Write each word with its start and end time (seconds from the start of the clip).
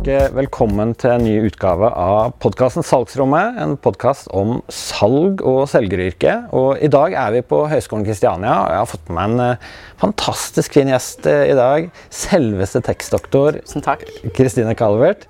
ønske 0.00 0.32
velkommen 0.32 0.94
til 0.96 1.10
en 1.12 1.24
ny 1.26 1.34
utgave 1.44 1.90
av 1.92 2.30
podkasten 2.40 2.80
Salgsrommet. 2.86 3.58
En 3.60 3.74
podkast 3.76 4.30
om 4.32 4.62
salg 4.72 5.42
og 5.44 5.66
selgeryrket. 5.68 6.46
Og 6.56 6.80
I 6.80 6.88
dag 6.88 7.12
er 7.12 7.34
vi 7.34 7.42
på 7.44 7.58
Høgskolen 7.68 8.06
Kristiania, 8.06 8.54
og 8.62 8.72
jeg 8.72 8.80
har 8.80 8.88
fått 8.88 9.10
med 9.10 9.18
meg 9.18 9.28
en 9.28 9.44
eh, 9.44 9.68
fantastisk 10.00 10.78
fin 10.78 10.88
gjest 10.88 11.28
eh, 11.28 11.50
i 11.52 11.58
dag. 11.58 11.92
Selveste 12.08 12.80
tekstdoktor 12.80 13.60
Kristine 14.32 14.72
Calvert. 14.72 15.28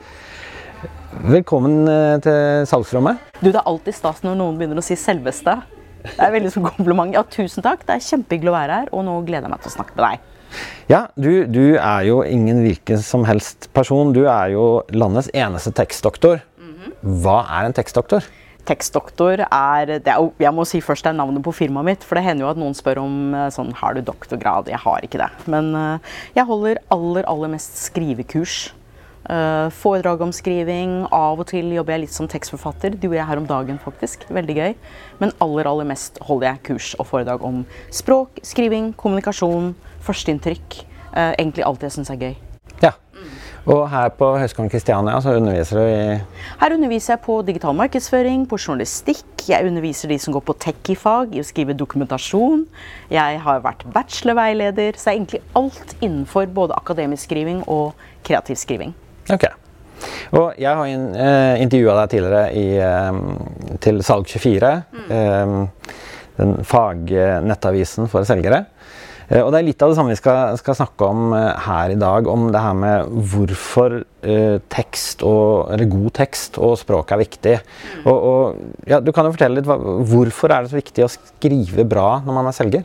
Velkommen 1.18 1.91
eh, 1.91 2.23
til 2.23 2.71
Salgsrommet. 2.71 3.18
Du, 3.41 3.51
Det 3.51 3.59
er 3.59 3.66
alltid 3.66 3.98
stas 3.98 4.23
når 4.23 4.38
noen 4.38 4.60
begynner 4.60 4.79
å 4.79 4.87
si 4.87 4.95
'selveste'. 4.95 5.59
Det 6.07 6.21
er 6.23 6.37
veldig 6.38 6.55
så 6.55 6.62
kompliment. 6.62 7.10
Ja, 7.18 7.27
tusen 7.27 7.66
takk. 7.66 7.82
Det 7.82 7.98
er 7.98 8.07
kjempehyggelig 8.07 8.55
å 8.55 8.60
være 8.60 8.82
her, 8.84 8.93
og 8.95 9.09
nå 9.09 9.18
gleder 9.27 9.51
jeg 9.51 9.57
meg 9.57 9.66
til 9.66 9.74
å 9.74 9.79
snakke 9.80 9.98
med 9.98 10.07
deg. 10.07 10.30
Ja, 10.90 11.06
du, 11.14 11.46
du 11.46 11.77
er 11.77 12.04
jo 12.09 12.20
ingen 12.27 12.62
hvilken 12.64 13.00
som 13.04 13.24
helst 13.28 13.70
person. 13.77 14.14
Du 14.16 14.24
er 14.27 14.52
jo 14.54 14.66
landets 14.95 15.30
eneste 15.36 15.73
tekstdoktor. 15.76 16.42
Hva 17.00 17.40
er 17.59 17.68
en 17.68 17.76
tekstdoktor? 17.76 18.26
Tekstdoktor 18.68 19.40
er, 19.46 19.92
det 20.04 20.10
er 20.12 20.26
Jeg 20.42 20.52
må 20.54 20.66
si 20.68 20.82
først 20.84 21.06
det 21.06 21.14
er 21.14 21.18
navnet 21.18 21.45
på 21.45 21.54
firmaet 21.56 21.88
mitt. 21.88 22.04
For 22.06 22.18
det 22.18 22.26
hender 22.26 22.46
jo 22.46 22.50
at 22.52 22.60
noen 22.60 22.76
spør 22.76 23.02
om 23.04 23.14
eh, 23.36 23.48
sånn, 23.54 23.73
har 23.80 23.96
du 23.96 24.02
doktorgrad. 24.04 24.68
Jeg 24.70 24.82
har 24.82 25.06
ikke 25.06 25.23
det. 25.23 25.30
Men 25.50 25.73
eh, 25.78 26.12
jeg 26.36 26.48
holder 26.51 26.82
aller, 26.92 27.24
aller 27.30 27.54
mest 27.54 27.80
skrivekurs. 27.87 28.59
Uh, 29.29 29.69
foredrag 29.77 30.23
om 30.24 30.33
skriving. 30.33 31.05
Av 31.12 31.38
og 31.38 31.46
til 31.51 31.68
jobber 31.74 31.95
jeg 31.95 32.07
litt 32.07 32.15
som 32.15 32.29
tekstforfatter. 32.30 32.96
Det 32.96 33.04
gjorde 33.04 33.21
jeg 33.21 33.29
her 33.29 33.40
om 33.43 33.49
dagen, 33.49 33.80
faktisk. 33.82 34.24
Veldig 34.32 34.57
gøy. 34.57 34.76
Men 35.21 35.35
aller, 35.45 35.68
aller 35.68 35.88
mest 35.90 36.16
holder 36.24 36.54
jeg 36.54 36.63
kurs 36.71 36.95
og 36.96 37.10
foredrag 37.10 37.45
om 37.45 37.60
språk, 37.93 38.41
skriving, 38.46 38.95
kommunikasjon, 38.96 39.74
førsteinntrykk. 40.07 40.80
Uh, 41.13 41.35
egentlig 41.35 41.66
alt 41.68 41.85
jeg 41.85 41.98
syns 41.98 42.13
er 42.15 42.23
gøy. 42.23 42.32
Ja. 42.80 42.95
Og 43.68 43.82
her 43.93 44.09
på 44.16 44.30
Høgskolen 44.41 44.71
Kristiania 44.73 45.18
så 45.21 45.35
underviser 45.37 45.76
du 45.76 45.85
i 45.85 46.54
Her 46.63 46.74
underviser 46.79 47.13
jeg 47.13 47.23
på 47.26 47.37
digital 47.45 47.76
markedsføring, 47.76 48.46
på 48.48 48.57
journalistikk. 48.57 49.45
Jeg 49.51 49.68
underviser 49.68 50.09
de 50.09 50.18
som 50.18 50.32
går 50.32 50.46
på 50.48 50.57
techie-fag 50.65 51.37
i 51.37 51.43
å 51.43 51.46
skrive 51.46 51.76
dokumentasjon. 51.76 52.65
Jeg 53.13 53.45
har 53.45 53.60
vært 53.66 53.85
bachelorveileder, 53.93 54.96
så 54.96 55.10
det 55.10 55.13
er 55.13 55.21
egentlig 55.21 55.45
alt 55.60 55.95
innenfor 56.01 56.48
både 56.57 56.80
akademisk 56.80 57.29
skriving 57.29 57.63
og 57.68 57.93
kreativ 58.24 58.57
skriving. 58.57 58.96
Ok. 59.34 59.50
Og 60.36 60.59
jeg 60.60 60.70
har 60.70 60.86
in, 60.86 61.14
eh, 61.14 61.60
intervjua 61.62 61.96
deg 62.00 62.10
tidligere 62.14 62.42
i, 62.54 62.66
eh, 62.78 63.76
til 63.80 63.98
Salg24. 63.98 64.84
Eh, 65.10 65.54
den 66.41 66.54
fagnettavisen 66.64 68.08
for 68.08 68.25
selgere. 68.25 68.66
Eh, 69.28 69.42
og 69.42 69.53
det 69.53 69.60
er 69.60 69.66
litt 69.66 69.82
av 69.82 69.91
det 69.91 69.97
samme 69.98 70.14
vi 70.14 70.20
skal, 70.20 70.56
skal 70.56 70.75
snakke 70.75 71.06
om 71.06 71.32
her 71.34 71.91
i 71.91 71.98
dag. 71.98 72.26
Om 72.26 72.50
det 72.53 72.62
her 72.62 72.75
med 72.75 73.10
hvorfor 73.10 74.04
tekst 74.69 75.22
og, 75.25 75.72
eller 75.72 75.88
god 75.88 76.12
tekst 76.12 76.58
og 76.58 76.78
språk 76.78 77.12
er 77.12 77.22
viktig. 77.25 77.60
Og, 78.04 78.16
og 78.16 78.86
ja, 78.86 79.00
du 79.00 79.12
kan 79.12 79.25
jo 79.25 79.32
fortelle 79.32 79.60
litt, 79.60 79.66
Hvorfor 79.66 80.53
er 80.53 80.62
det 80.62 80.70
så 80.70 80.81
viktig 80.81 81.04
å 81.06 81.12
skrive 81.12 81.88
bra 81.88 82.20
når 82.25 82.36
man 82.36 82.47
er 82.47 82.56
selger? 82.56 82.84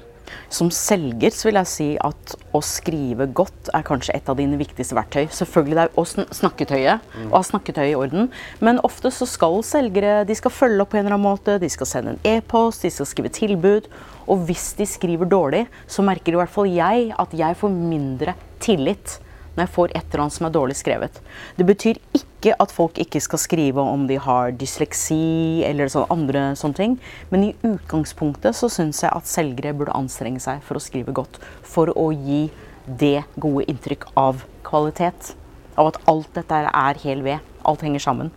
Som 0.49 0.71
selger 0.73 1.33
så 1.35 1.49
vil 1.49 1.59
jeg 1.59 1.69
si 1.71 1.87
at 2.01 2.35
å 2.55 2.61
skrive 2.65 3.27
godt 3.35 3.69
er 3.75 3.85
kanskje 3.87 4.15
et 4.17 4.29
av 4.31 4.37
dine 4.39 4.57
viktigste 4.59 4.97
verktøy. 4.97 5.25
Selvfølgelig 5.33 5.77
det 5.77 5.83
er 5.85 5.99
å 5.99 6.05
sn- 6.07 6.29
snakketøyet, 6.39 7.09
og 7.27 7.35
ha 7.37 7.43
snakketøyet 7.45 7.91
i 7.93 7.97
orden. 7.99 8.29
Men 8.63 8.81
ofte 8.87 9.11
så 9.13 9.27
skal 9.29 9.61
selgere 9.65 10.23
de 10.27 10.37
skal 10.37 10.53
følge 10.53 10.85
opp 10.85 10.93
på 10.93 10.99
en 10.99 11.05
eller 11.05 11.17
annen 11.17 11.27
måte. 11.27 11.59
De 11.61 11.69
skal 11.71 11.89
sende 11.89 12.15
en 12.15 12.23
e-post, 12.37 12.85
de 12.85 12.93
skal 12.93 13.09
skrive 13.09 13.33
tilbud. 13.35 13.89
Og 14.31 14.47
hvis 14.47 14.71
de 14.79 14.87
skriver 14.89 15.29
dårlig, 15.29 15.65
så 15.87 16.05
merker 16.05 16.33
i 16.33 16.41
hvert 16.41 16.53
fall 16.53 16.71
jeg 16.71 17.11
at 17.13 17.35
jeg 17.37 17.59
får 17.59 17.75
mindre 17.75 18.33
tillit 18.63 19.19
når 19.55 19.65
jeg 19.65 19.73
får 19.75 19.93
et 19.95 20.03
eller 20.03 20.25
annet 20.25 20.35
som 20.37 20.47
er 20.47 20.53
dårlig 20.55 20.77
skrevet. 20.79 21.19
Det 21.57 21.65
betyr 21.67 21.99
ikke 22.17 22.55
at 22.61 22.73
folk 22.75 22.99
ikke 23.01 23.21
skal 23.23 23.41
skrive 23.41 23.81
om 23.81 24.05
de 24.09 24.19
har 24.21 24.53
dysleksi 24.59 25.63
eller 25.65 25.89
sånn 25.91 26.07
andre 26.13 26.47
sånne 26.59 26.79
ting, 26.79 26.95
men 27.31 27.47
i 27.47 27.53
utgangspunktet 27.65 28.57
så 28.57 28.69
syns 28.71 29.01
jeg 29.03 29.13
at 29.15 29.29
selgere 29.29 29.73
burde 29.77 29.95
anstrenge 29.95 30.43
seg 30.43 30.61
for 30.67 30.77
å 30.77 30.83
skrive 30.83 31.15
godt. 31.15 31.39
For 31.65 31.91
å 31.95 32.11
gi 32.13 32.45
det 32.85 33.23
gode 33.41 33.65
inntrykk 33.71 34.09
av 34.19 34.45
kvalitet. 34.65 35.33
Av 35.75 35.89
at 35.89 35.99
alt 36.07 36.29
dette 36.37 36.61
er 36.69 37.01
hel 37.03 37.23
ved. 37.25 37.43
Alt 37.65 37.83
henger 37.83 38.03
sammen. 38.03 38.31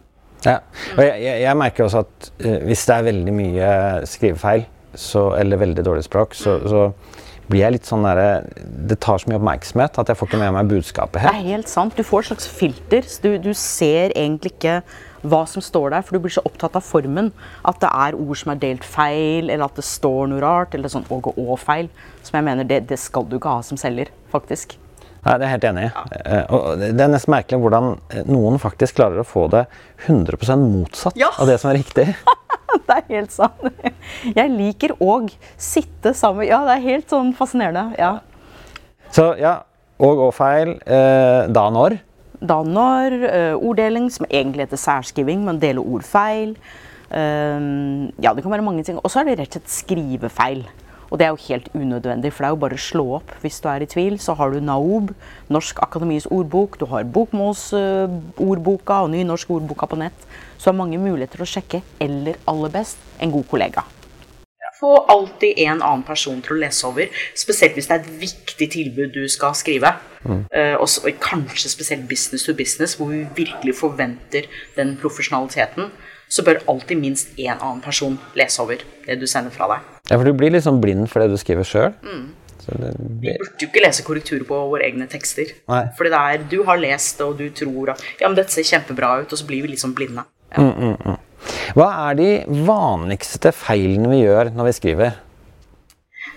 Ja. 0.46 0.60
Og 0.96 1.02
jeg, 1.02 1.20
jeg, 1.22 1.42
jeg 1.44 1.58
merker 1.58 1.86
også 1.86 2.04
at 2.04 2.28
uh, 2.44 2.58
hvis 2.66 2.84
det 2.86 2.94
er 2.94 3.06
veldig 3.08 3.34
mye 3.34 3.70
skrivefeil 4.08 4.66
så, 4.94 5.32
eller 5.36 5.60
veldig 5.60 5.84
dårlig 5.84 6.04
språk, 6.06 6.34
så, 6.38 6.56
så 6.68 6.84
blir 7.48 7.62
jeg 7.64 7.72
litt 7.78 7.88
sånn 7.88 8.04
der, 8.04 8.44
Det 8.88 8.98
tar 9.00 9.18
så 9.18 9.28
mye 9.30 9.38
oppmerksomhet 9.40 9.98
at 9.98 10.08
jeg 10.12 10.18
får 10.20 10.28
ikke 10.30 10.40
med 10.42 10.52
meg 10.56 10.68
budskapet 10.70 11.22
Det 11.24 11.30
er 11.32 11.46
helt 11.56 11.68
sant. 11.68 11.96
Du 11.96 12.04
får 12.06 12.20
et 12.26 12.30
slags 12.32 12.48
filter. 12.60 13.06
Du, 13.24 13.30
du 13.42 13.52
ser 13.56 14.12
egentlig 14.14 14.52
ikke 14.56 14.82
hva 15.28 15.40
som 15.50 15.62
står 15.64 15.90
der, 15.96 16.04
for 16.06 16.14
du 16.14 16.22
blir 16.22 16.30
så 16.36 16.44
opptatt 16.46 16.76
av 16.78 16.84
formen. 16.86 17.32
At 17.66 17.80
det 17.82 17.88
er 17.90 18.14
ord 18.14 18.38
som 18.38 18.52
er 18.54 18.60
delt 18.62 18.84
feil, 18.86 19.48
eller 19.50 19.64
at 19.66 19.74
det 19.80 19.84
står 19.88 20.28
noe 20.30 20.42
rart. 20.44 20.76
Eller 20.78 20.92
sånn 20.92 21.08
åg 21.10 21.32
og 21.32 21.40
å-feil. 21.56 21.88
Som 22.22 22.38
jeg 22.38 22.46
mener, 22.46 22.68
det, 22.68 22.84
det 22.92 23.00
skal 23.02 23.26
du 23.26 23.38
ikke 23.40 23.56
ha 23.58 23.64
som 23.66 23.80
selger, 23.80 24.12
faktisk. 24.30 24.76
Nei, 25.24 25.34
det 25.34 25.42
er 25.42 25.48
jeg 25.48 25.54
helt 25.56 25.64
enig 25.72 25.82
i. 25.82 25.90
Ja. 25.90 26.42
Og 26.54 26.66
det 26.78 26.92
det 26.96 27.02
er 27.04 27.10
nesten 27.10 27.34
merkelig 27.34 27.58
hvordan 27.64 27.88
eh, 28.14 28.22
noen 28.30 28.60
faktisk 28.62 29.00
klarer 29.00 29.24
å 29.24 29.26
få 29.26 29.48
det 29.50 29.64
100 30.06 30.54
motsatt 30.62 31.18
Ja. 31.18 31.32
av 31.34 31.50
det 31.50 31.58
som 31.58 31.72
er 31.72 31.80
riktig. 31.80 32.06
Det 32.88 32.96
er 32.96 33.06
helt 33.12 33.34
sant. 33.34 33.64
Jeg 34.34 34.52
liker 34.54 34.94
òg 35.02 35.30
sitte 35.56 36.14
sammen 36.16 36.48
Ja, 36.48 36.62
det 36.66 36.78
er 36.78 36.86
helt 36.86 37.12
sånn 37.12 37.32
fascinerende. 37.36 37.98
Ja. 38.00 38.18
Så 39.14 39.32
ja, 39.40 39.60
og 39.98 40.26
og 40.28 40.34
feil. 40.36 40.76
Eh, 40.86 41.48
da 41.52 41.68
når? 41.74 41.98
Da 42.38 42.60
når 42.62 43.16
eh, 43.28 43.54
orddeling, 43.56 44.10
som 44.14 44.28
egentlig 44.30 44.68
heter 44.68 44.80
særskriving, 44.80 45.42
men 45.46 45.60
deler 45.62 45.82
ord 45.82 46.06
feil. 46.06 46.54
Eh, 47.10 47.58
ja, 48.22 48.34
det 48.34 48.44
kan 48.44 48.54
være 48.54 48.66
mange 48.66 48.84
ting. 48.86 49.00
Og 49.02 49.10
så 49.10 49.22
er 49.22 49.30
det 49.30 49.40
rett 49.40 49.56
og 49.56 49.60
slett 49.60 49.74
skrivefeil. 49.78 50.66
Og 51.10 51.18
det 51.18 51.26
er 51.26 51.32
jo 51.32 51.44
helt 51.48 51.68
unødvendig, 51.74 52.32
for 52.32 52.44
det 52.44 52.48
er 52.48 52.54
jo 52.54 52.62
bare 52.64 52.78
å 52.78 52.86
slå 52.88 53.04
opp 53.18 53.34
hvis 53.42 53.60
du 53.64 53.68
er 53.72 53.84
i 53.84 53.88
tvil. 53.88 54.18
Så 54.20 54.36
har 54.38 54.52
du 54.52 54.60
NAOB, 54.60 55.12
Norsk 55.52 55.80
Akademis 55.84 56.28
ordbok, 56.30 56.78
du 56.80 56.86
har 56.92 57.08
Bokmålsordboka 57.16 59.02
og 59.04 59.12
Nynorsk 59.14 59.50
ordboka 59.56 59.88
på 59.88 60.00
nett. 60.00 60.26
Så 60.58 60.70
har 60.70 60.80
mange 60.80 61.00
muligheter 61.00 61.40
å 61.42 61.48
sjekke, 61.48 61.80
eller 62.02 62.40
aller 62.50 62.74
best, 62.74 63.00
en 63.22 63.32
god 63.32 63.48
kollega. 63.48 63.86
Få 64.78 64.92
alltid 65.10 65.58
en 65.58 65.80
annen 65.82 66.04
person 66.06 66.38
til 66.44 66.54
å 66.54 66.60
lese 66.60 66.86
over, 66.86 67.08
spesielt 67.34 67.74
hvis 67.74 67.88
det 67.90 67.96
er 67.96 68.04
et 68.04 68.20
viktig 68.20 68.68
tilbud 68.76 69.16
du 69.16 69.24
skal 69.30 69.56
skrive. 69.58 69.96
Mm. 70.22 70.44
og 70.82 70.88
og 71.06 71.20
kanskje 71.22 71.70
spesielt 71.70 72.08
business 72.08 72.44
to 72.44 72.54
business, 72.54 72.94
hvor 72.98 73.06
vi 73.06 73.26
virkelig 73.36 73.74
forventer 73.78 74.46
den 74.76 74.96
profesjonaliteten. 75.00 75.90
Så 76.28 76.44
bør 76.44 76.60
alltid 76.68 76.96
minst 77.00 77.28
én 77.38 77.56
annen 77.56 77.80
person 77.80 78.18
lese 78.34 78.62
over 78.62 78.76
det 79.06 79.20
du 79.20 79.26
sender 79.26 79.50
fra 79.50 79.70
deg. 79.72 79.97
Ja, 80.08 80.16
for 80.16 80.24
du 80.24 80.32
blir 80.36 80.54
liksom 80.54 80.80
blind 80.82 81.08
for 81.12 81.22
det 81.22 81.32
du 81.32 81.40
skriver 81.40 81.66
sjøl. 81.68 81.94
Mm. 82.02 82.26
Vi 82.68 83.32
burde 83.32 83.62
jo 83.62 83.68
ikke 83.70 83.80
lese 83.80 84.04
korrekturer 84.04 84.44
på 84.48 84.56
våre 84.72 84.84
egne 84.88 85.06
tekster. 85.08 85.54
Nei. 85.70 85.84
Fordi 85.96 86.12
det 86.12 86.18
er, 86.20 86.42
du 86.50 86.58
har 86.68 86.80
lest 86.80 87.20
det, 87.20 87.28
og 87.28 87.38
du 87.40 87.48
tror 87.56 87.94
at 87.94 88.02
ja, 88.20 88.28
men 88.28 88.36
dette 88.36 88.52
ser 88.52 88.66
kjempebra 88.68 89.14
ut, 89.22 89.32
og 89.32 89.40
så 89.40 89.46
blir 89.48 89.64
vi 89.64 89.72
liksom 89.72 89.94
blinde. 89.96 90.26
Ja. 90.52 91.16
Hva 91.76 91.88
er 92.08 92.18
de 92.18 92.28
vanligste 92.66 93.52
feilene 93.56 94.10
vi 94.12 94.22
gjør 94.24 94.52
når 94.56 94.68
vi 94.68 94.76
skriver? 94.76 95.16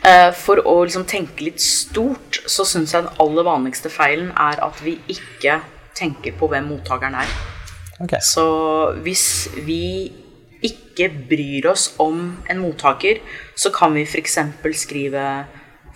Eh, 0.07 0.29
For 0.37 0.61
å 0.65 0.75
liksom 0.85 1.05
tenke 1.09 1.45
litt 1.45 1.61
stort, 1.63 2.41
så 2.49 2.65
syns 2.67 2.95
jeg 2.95 3.05
den 3.05 3.21
aller 3.23 3.47
vanligste 3.47 3.91
feilen 3.91 4.31
er 4.33 4.61
at 4.63 4.79
vi 4.85 4.97
ikke 5.11 5.59
tenker 5.97 6.35
på 6.39 6.49
hvem 6.51 6.71
mottakeren 6.71 7.17
er. 7.21 7.33
Okay. 8.01 8.21
Så 8.25 8.43
hvis 9.05 9.25
vi 9.67 10.11
ikke 10.65 11.09
bryr 11.29 11.71
oss 11.71 11.91
om 12.01 12.37
en 12.49 12.61
mottaker, 12.61 13.21
så 13.55 13.71
kan 13.73 13.95
vi 13.97 14.05
f.eks. 14.05 14.37
skrive 14.77 15.25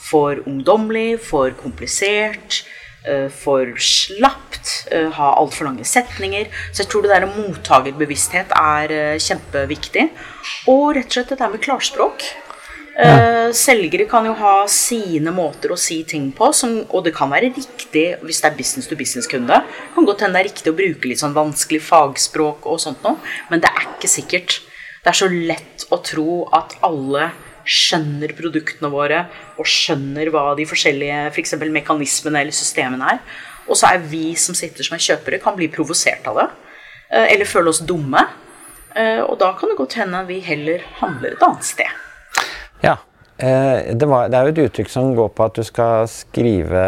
for 0.02 0.42
ungdommelig, 0.46 1.20
for 1.24 1.54
komplisert, 1.60 2.64
eh, 3.08 3.30
for 3.30 3.76
slapt, 3.78 4.88
eh, 4.92 5.12
ha 5.12 5.34
altfor 5.40 5.70
lange 5.70 5.86
setninger. 5.86 6.50
Så 6.72 6.84
jeg 6.84 6.90
tror 6.90 7.06
det 7.06 7.14
der 7.14 7.30
mottakerbevissthet 7.30 8.52
er 8.56 8.92
eh, 8.92 9.20
kjempeviktig. 9.20 10.10
Og 10.68 10.96
rett 10.96 11.08
og 11.08 11.20
slett 11.20 11.30
det 11.30 11.40
der 11.40 11.54
med 11.54 11.62
klarspråk. 11.62 12.26
Eh, 12.96 13.50
selgere 13.52 14.06
kan 14.08 14.24
jo 14.24 14.34
ha 14.40 14.54
sine 14.72 15.32
måter 15.36 15.74
å 15.74 15.78
si 15.80 15.98
ting 16.08 16.30
på, 16.32 16.48
som, 16.56 16.78
og 16.96 17.04
det 17.04 17.12
kan 17.18 17.28
være 17.34 17.50
riktig 17.52 18.06
hvis 18.24 18.40
det 18.40 18.48
er 18.48 18.56
business 18.56 18.88
to 18.88 18.96
business-kunde. 18.96 19.58
Det 19.68 19.96
kan 19.98 20.08
godt 20.08 20.24
hende 20.24 20.40
det 20.40 20.46
er 20.46 20.50
riktig 20.50 20.72
å 20.72 20.78
bruke 20.78 21.10
litt 21.12 21.20
sånn 21.20 21.36
vanskelig 21.36 21.82
fagspråk 21.84 22.64
og 22.72 22.80
sånt 22.80 23.04
noe, 23.04 23.20
men 23.50 23.60
det 23.64 23.68
er 23.72 23.90
ikke 23.90 24.12
sikkert. 24.12 24.62
Det 25.04 25.12
er 25.12 25.20
så 25.20 25.28
lett 25.28 25.84
å 25.92 26.00
tro 26.08 26.46
at 26.56 26.78
alle 26.88 27.34
skjønner 27.66 28.32
produktene 28.38 28.90
våre 28.94 29.26
og 29.60 29.68
skjønner 29.68 30.30
hva 30.32 30.46
de 30.56 30.68
forskjellige 30.70 31.20
for 31.34 31.42
eksempel 31.44 31.74
mekanismene 31.76 32.46
eller 32.46 32.56
systemene 32.56 33.12
er. 33.16 33.20
Og 33.68 33.76
så 33.76 33.90
er 33.92 34.08
vi 34.08 34.36
som 34.40 34.56
sitter 34.56 34.86
som 34.86 34.96
er 34.96 35.04
kjøpere, 35.04 35.42
kan 35.42 35.58
bli 35.58 35.68
provosert 35.74 36.28
av 36.30 36.38
det. 36.40 36.48
eh, 37.10 37.34
Eller 37.34 37.46
føle 37.50 37.70
oss 37.74 37.82
dumme. 37.82 38.24
Eh, 38.96 39.20
Og 39.26 39.38
da 39.40 39.52
kan 39.58 39.70
det 39.70 39.78
godt 39.78 39.98
hende 40.00 40.26
vi 40.28 40.40
heller 40.40 40.80
handler 41.02 41.34
et 41.34 41.44
annet 41.44 41.64
sted. 41.66 42.05
Ja. 42.86 42.96
Eh, 43.38 43.92
det, 44.00 44.08
var, 44.08 44.30
det 44.32 44.38
er 44.40 44.48
jo 44.48 44.54
et 44.54 44.60
uttrykk 44.70 44.92
som 44.94 45.10
går 45.18 45.32
på 45.36 45.44
at 45.50 45.58
du 45.60 45.64
skal 45.68 46.06
skrive 46.08 46.84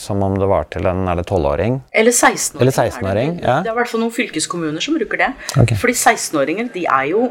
som 0.00 0.22
om 0.24 0.36
det 0.40 0.48
var 0.48 0.68
til 0.72 0.86
en 0.88 1.02
er 1.12 1.20
det 1.20 1.26
12-åring. 1.28 1.80
Eller 1.92 2.14
16-åring. 2.14 2.62
Eller 2.62 2.72
16-åring, 2.72 3.34
det, 3.40 3.44
ja. 3.48 3.58
det 3.64 3.72
er 3.72 3.74
i 3.74 3.78
hvert 3.82 3.92
fall 3.92 4.00
noen 4.06 4.14
fylkeskommuner 4.16 4.84
som 4.84 4.96
bruker 4.96 5.20
det. 5.26 5.32
Okay. 5.58 5.76
Fordi 5.76 5.96
16-åringer 5.98 6.70
de 6.72 6.86
er 6.88 7.10
jo 7.12 7.26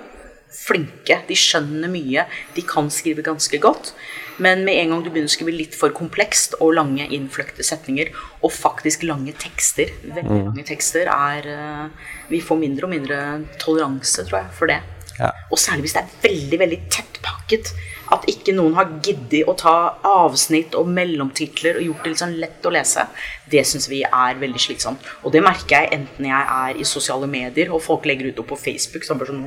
flinke, 0.53 1.17
de 1.25 1.33
skjønner 1.37 1.89
mye, 1.89 2.27
de 2.53 2.61
kan 2.69 2.91
skrive 2.93 3.25
ganske 3.25 3.57
godt. 3.57 3.95
Men 4.41 4.61
med 4.65 4.77
en 4.83 4.93
gang 4.93 5.01
du 5.05 5.09
begynner 5.09 5.29
å 5.29 5.33
skrive 5.33 5.53
litt 5.53 5.73
for 5.77 5.93
komplekst 5.93 6.53
og 6.59 6.75
lange 6.77 7.05
innfløkte 7.13 7.65
setninger, 7.65 8.11
og 8.45 8.53
faktisk 8.53 9.05
lange 9.09 9.33
tekster, 9.41 9.89
veldig 10.03 10.29
Mm. 10.29 10.45
lange 10.51 10.65
tekster, 10.65 11.09
er 11.09 11.47
eh, 11.49 11.87
Vi 12.29 12.39
får 12.41 12.57
mindre 12.57 12.85
og 12.85 12.93
mindre 12.93 13.17
toleranse, 13.59 14.25
tror 14.29 14.39
jeg, 14.43 14.53
for 14.53 14.67
det. 14.67 14.79
Ja. 15.19 15.31
Og 15.51 15.57
særlig 15.57 15.87
hvis 15.87 15.93
det 15.97 16.03
er 16.03 16.29
veldig 16.29 16.59
veldig 16.59 16.79
tettpakket. 16.89 17.73
At 18.13 18.27
ikke 18.29 18.53
noen 18.53 18.75
har 18.77 18.91
giddet 19.01 19.47
å 19.49 19.55
ta 19.57 19.75
avsnitt 20.05 20.75
og 20.77 20.89
mellomtitler 20.93 21.79
og 21.79 21.87
gjort 21.87 22.03
det 22.03 22.11
litt 22.11 22.21
sånn 22.21 22.35
lett 22.41 22.67
å 22.67 22.73
lese. 22.73 23.07
Det 23.49 23.63
syns 23.65 23.89
vi 23.89 24.03
er 24.05 24.37
veldig 24.41 24.61
slitsomt. 24.61 25.07
Og 25.23 25.33
det 25.33 25.41
merker 25.45 25.81
jeg 25.81 25.93
enten 25.97 26.27
jeg 26.29 26.51
er 26.57 26.77
i 26.77 26.85
sosiale 26.87 27.29
medier 27.29 27.73
og 27.73 27.81
folk 27.81 28.05
legger 28.09 28.29
ut 28.29 28.41
noe 28.41 28.49
på 28.51 28.59
Facebook 28.59 29.07
som 29.07 29.17
bare 29.17 29.33
sånn 29.33 29.41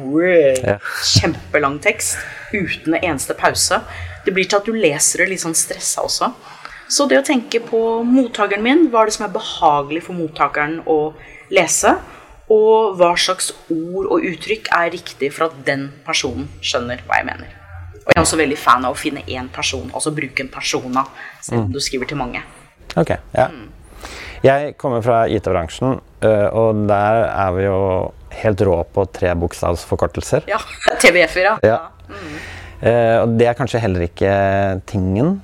Ja. 0.66 0.78
kjempelang 1.04 1.78
tekst 1.82 2.18
uten 2.52 2.94
en 2.94 3.02
eneste 3.12 3.34
pause. 3.38 3.82
Det 4.24 4.34
blir 4.34 4.48
til 4.48 4.58
at 4.58 4.64
du 4.66 4.72
leser 4.72 5.18
det 5.18 5.28
litt 5.28 5.44
sånn 5.44 5.54
stressa 5.54 6.02
også. 6.02 6.32
Så 6.88 7.08
det 7.08 7.18
å 7.18 7.26
tenke 7.26 7.60
på 7.60 8.02
mottakeren 8.06 8.62
min, 8.62 8.88
hva 8.90 9.02
er 9.02 9.06
det 9.06 9.14
som 9.14 9.26
er 9.26 9.34
behagelig 9.34 10.04
for 10.06 10.14
mottakeren 10.14 10.80
å 10.86 11.14
lese? 11.50 11.96
Og 12.48 12.94
hva 12.98 13.16
slags 13.18 13.50
ord 13.70 14.06
og 14.06 14.22
uttrykk 14.22 14.70
er 14.70 14.92
riktig 14.94 15.32
for 15.34 15.48
at 15.48 15.64
den 15.66 15.88
personen 16.06 16.46
skjønner 16.62 17.02
hva 17.06 17.18
jeg 17.18 17.26
mener. 17.26 17.65
Og 18.06 18.12
jeg 18.12 18.20
er 18.20 18.22
også 18.22 18.38
veldig 18.38 18.58
fan 18.58 18.84
av 18.86 18.94
å 18.94 18.98
finne 18.98 19.24
én 19.26 19.48
person, 19.52 19.88
altså 19.90 20.12
bruke 20.14 20.44
en 20.44 20.52
persona, 20.52 21.02
selv 21.42 21.64
om 21.64 21.72
du 21.74 21.80
skriver 21.82 22.06
til 22.06 22.20
mange. 22.20 22.42
Ok, 22.96 23.16
ja. 23.34 23.48
Jeg 24.44 24.76
kommer 24.78 25.02
fra 25.02 25.24
IT-bransjen, 25.32 25.98
øh, 26.22 26.46
og 26.54 26.84
der 26.86 27.24
er 27.26 27.56
vi 27.56 27.64
jo 27.64 27.80
helt 28.42 28.62
rå 28.68 28.76
på 28.94 29.06
trebokstavsforkortelser. 29.18 30.46
Ja, 30.50 30.60
TVF-er, 31.02 31.50
ja. 31.50 31.56
Ja. 31.66 31.82
Mm. 32.06 32.36
og 32.86 33.32
det 33.40 33.48
er 33.48 33.56
kanskje 33.58 33.80
heller 33.82 34.04
ikke 34.04 34.30
tingen. 34.86 35.40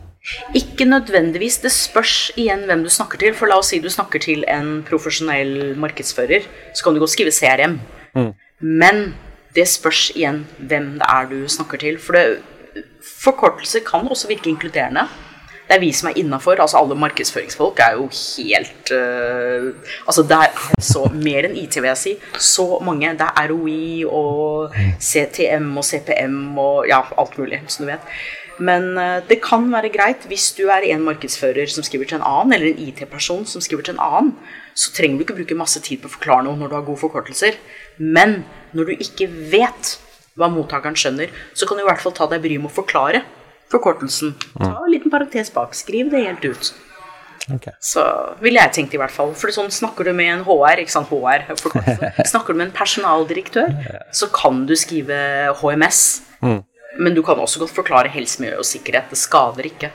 Ikke 0.54 0.84
nødvendigvis. 0.86 1.58
Det 1.64 1.72
spørs 1.74 2.30
igjen 2.38 2.62
hvem 2.68 2.84
du 2.84 2.90
snakker 2.92 3.18
til. 3.18 3.34
For 3.34 3.50
la 3.50 3.58
oss 3.58 3.72
si 3.72 3.80
du 3.82 3.88
snakker 3.90 4.22
til 4.22 4.44
en 4.46 4.84
profesjonell 4.86 5.74
markedsfører, 5.82 6.46
så 6.70 6.84
kan 6.84 6.94
du 6.94 7.02
godt 7.02 7.14
skrive 7.16 7.34
CRM. 7.34 7.80
Men 8.62 9.02
det 9.54 9.68
spørs 9.68 10.10
igjen 10.14 10.44
hvem 10.58 10.94
det 11.00 11.08
er 11.08 11.28
du 11.30 11.48
snakker 11.48 11.80
til. 11.82 11.98
For 12.00 12.16
det, 12.16 12.40
forkortelser 13.02 13.84
kan 13.86 14.08
også 14.08 14.30
virke 14.30 14.50
inkluderende. 14.50 15.06
Det 15.68 15.76
er 15.76 15.80
vi 15.80 15.92
som 15.94 16.08
er 16.10 16.18
innafor. 16.20 16.60
Altså 16.60 16.78
alle 16.80 16.96
markedsføringsfolk 16.98 17.78
er 17.80 17.96
jo 17.96 18.08
helt 18.12 18.92
uh, 18.92 19.72
Altså 20.06 20.22
det 20.28 20.38
er 20.38 20.82
så 20.82 21.06
mer 21.14 21.48
enn 21.48 21.56
IT, 21.56 21.78
vil 21.80 21.92
jeg 21.92 22.00
si. 22.00 22.14
Så 22.38 22.66
mange. 22.84 23.14
Det 23.18 23.28
er 23.28 23.52
ROI 23.52 24.04
og 24.04 24.74
CTM 25.00 25.76
og 25.76 25.84
CPM 25.84 26.58
og 26.58 26.88
ja, 26.88 27.00
alt 27.18 27.38
mulig, 27.38 27.62
som 27.68 27.86
du 27.86 27.92
vet. 27.92 28.14
Men 28.58 28.98
øh, 28.98 29.22
det 29.28 29.40
kan 29.42 29.64
være 29.72 29.88
greit 29.88 30.26
hvis 30.28 30.52
du 30.52 30.66
er 30.68 30.84
en 30.84 31.00
markedsfører 31.02 31.66
som 31.66 31.82
skriver 31.82 32.04
til 32.04 32.20
en 32.20 32.26
annen, 32.26 32.52
eller 32.52 32.68
en 32.68 32.88
IT-person 32.88 33.46
som 33.46 33.64
skriver 33.64 33.82
til 33.82 33.94
en 33.94 34.04
annen, 34.04 34.34
så 34.74 34.92
trenger 34.96 35.18
du 35.18 35.26
ikke 35.26 35.36
bruke 35.40 35.58
masse 35.58 35.80
tid 35.84 36.02
på 36.02 36.10
å 36.10 36.14
forklare 36.16 36.46
noe 36.46 36.58
når 36.60 36.72
du 36.72 36.78
har 36.78 36.86
gode 36.86 37.02
forkortelser. 37.02 37.58
Men 37.98 38.42
når 38.76 38.90
du 38.90 39.04
ikke 39.04 39.28
vet 39.52 39.96
hva 40.38 40.48
mottakeren 40.52 40.96
skjønner, 40.96 41.32
så 41.52 41.68
kan 41.68 41.78
du 41.78 41.84
i 41.84 41.88
hvert 41.88 42.00
fall 42.02 42.14
ta 42.16 42.28
deg 42.30 42.42
bryet 42.44 42.62
med 42.62 42.72
å 42.72 42.76
forklare 42.80 43.24
forkortelsen. 43.72 44.34
Ta 44.56 44.72
en 44.78 44.92
liten 44.92 45.12
parentes 45.12 45.52
bak. 45.52 45.76
Skriv 45.76 46.10
det 46.12 46.24
helt 46.26 46.44
ut. 46.44 46.72
Okay. 47.50 47.74
Så 47.82 48.02
ville 48.42 48.60
jeg 48.60 48.74
tenkt 48.76 48.94
i 48.94 49.00
hvert 49.00 49.12
fall. 49.12 49.32
For 49.38 49.52
sånn, 49.54 49.72
snakker 49.74 50.06
du 50.06 50.12
med 50.16 50.30
en 50.30 50.44
HR, 50.46 50.82
ikke 50.84 50.94
sant, 50.94 51.10
HR. 51.10 51.48
Snakker 52.32 52.54
du 52.54 52.60
med 52.60 52.68
en 52.68 52.76
personaldirektør, 52.76 53.72
så 54.14 54.28
kan 54.34 54.62
du 54.68 54.76
skrive 54.78 55.16
HMS. 55.60 56.04
Men 57.00 57.16
du 57.16 57.22
kan 57.24 57.40
også 57.40 57.62
godt 57.62 57.74
forklare 57.74 58.12
helse, 58.12 58.40
miljø 58.42 58.60
og 58.60 58.68
sikkerhet. 58.68 59.10
Det 59.10 59.18
skader 59.18 59.68
ikke. 59.68 59.90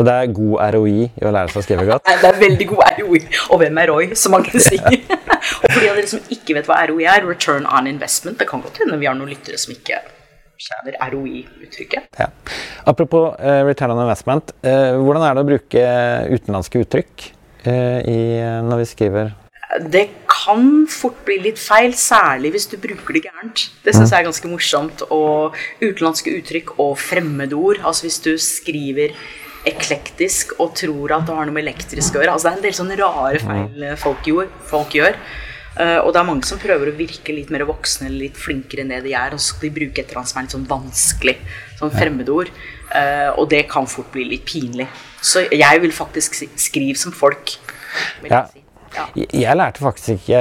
Så 0.00 0.04
det 0.06 0.12
er 0.16 0.30
god 0.32 0.54
ROI 0.72 1.00
i 1.04 1.24
å 1.28 1.30
lære 1.34 1.52
seg 1.52 1.60
å 1.60 1.64
skrive 1.66 1.82
godt. 1.84 2.06
Nei, 2.08 2.14
Det 2.22 2.28
er 2.30 2.38
veldig 2.40 2.66
god 2.70 3.00
ROI. 3.02 3.18
Og 3.52 3.58
hvem 3.60 3.80
er 3.82 3.90
Roy, 3.90 4.06
som 4.16 4.32
mange 4.32 4.62
sier. 4.64 4.86
og 5.60 5.66
for 5.66 5.76
de 5.76 5.90
av 5.90 5.98
dere 5.98 6.08
som 6.08 6.30
ikke 6.32 6.54
vet 6.56 6.70
hva 6.70 6.78
ROI 6.88 7.04
er, 7.04 7.26
return 7.28 7.66
on 7.68 7.90
investment, 7.90 8.38
det 8.40 8.46
kan 8.48 8.62
godt 8.64 8.80
hende 8.80 8.96
vi 8.96 9.08
har 9.10 9.18
noen 9.18 9.28
lyttere 9.28 9.60
som 9.60 9.74
ikke 9.74 9.98
kjenner 10.60 10.96
ROI-uttrykket. 11.12 12.06
Ja. 12.16 12.30
Apropos 12.88 13.34
uh, 13.36 13.60
return 13.68 13.92
on 13.92 14.00
investment. 14.06 14.54
uh, 14.64 14.96
hvordan 15.02 15.26
er 15.26 15.36
det 15.36 15.44
å 15.44 15.50
bruke 15.50 15.84
utenlandske 16.32 16.80
uttrykk 16.86 17.26
uh, 17.66 18.00
i, 18.00 18.18
når 18.64 18.80
vi 18.80 18.88
skriver 18.88 19.34
Det 19.92 20.06
kan 20.32 20.64
fort 20.88 21.20
bli 21.28 21.36
litt 21.44 21.60
feil, 21.60 21.92
særlig 21.92 22.54
hvis 22.56 22.70
du 22.72 22.78
bruker 22.80 23.18
det 23.18 23.26
gærent. 23.28 23.66
Det 23.84 23.92
syns 23.92 24.16
jeg 24.16 24.24
er 24.24 24.30
ganske 24.30 24.48
morsomt. 24.48 25.04
Og 25.12 25.60
utenlandske 25.84 26.32
uttrykk 26.40 26.74
og 26.80 26.96
fremmedord. 27.04 27.84
Altså 27.84 28.08
hvis 28.08 28.18
du 28.24 28.32
skriver 28.40 29.12
eklektisk 29.68 30.54
og 30.58 30.74
tror 30.78 31.16
at 31.16 31.28
det 31.28 31.36
har 31.36 31.48
noe 31.48 31.56
med 31.56 31.66
elektrisk 31.66 32.16
å 32.16 32.22
gjøre. 32.22 32.34
Altså 32.34 32.48
det 32.48 32.52
er 32.52 32.58
en 32.58 32.66
del 32.66 32.76
sånne 32.78 32.98
rare 33.00 33.40
feil 33.44 33.86
eh, 33.86 33.96
folk, 34.00 34.26
gjør, 34.28 34.50
folk 34.70 34.96
gjør. 34.96 35.18
Uh, 35.70 36.02
og 36.02 36.10
det 36.12 36.18
er 36.18 36.26
mange 36.26 36.48
som 36.48 36.58
prøver 36.60 36.90
å 36.90 36.96
virke 36.96 37.32
litt 37.32 37.50
mer 37.54 37.62
voksne 37.68 38.08
eller 38.08 38.26
litt 38.26 38.38
flinkere 38.40 38.82
enn 38.82 38.90
det 38.90 39.04
de 39.04 39.14
er. 39.14 39.36
Og 39.36 39.40
så 39.40 39.54
skal 39.54 39.68
de 39.68 39.74
bruke 39.78 40.02
et 40.02 40.10
eller 40.10 40.22
annet 40.22 40.32
som 40.32 40.40
er 40.40 40.46
litt 40.46 40.56
sånn 40.56 40.68
vanskelig. 40.70 41.36
Sånn 41.78 41.94
fremmedord. 41.94 42.50
Uh, 42.90 43.30
og 43.38 43.46
det 43.52 43.62
kan 43.70 43.86
fort 43.88 44.10
bli 44.12 44.26
litt 44.32 44.44
pinlig. 44.48 44.88
Så 45.22 45.46
jeg 45.46 45.84
vil 45.84 45.94
faktisk 45.94 46.36
si 46.36 46.50
skriv 46.60 46.98
som 47.00 47.14
folk. 47.14 47.54
Vil 48.24 48.34
Ja. 48.34 48.46
Ja. 48.96 49.06
Jeg 49.14 49.56
lærte 49.58 49.82
faktisk 49.82 50.24
ikke 50.24 50.40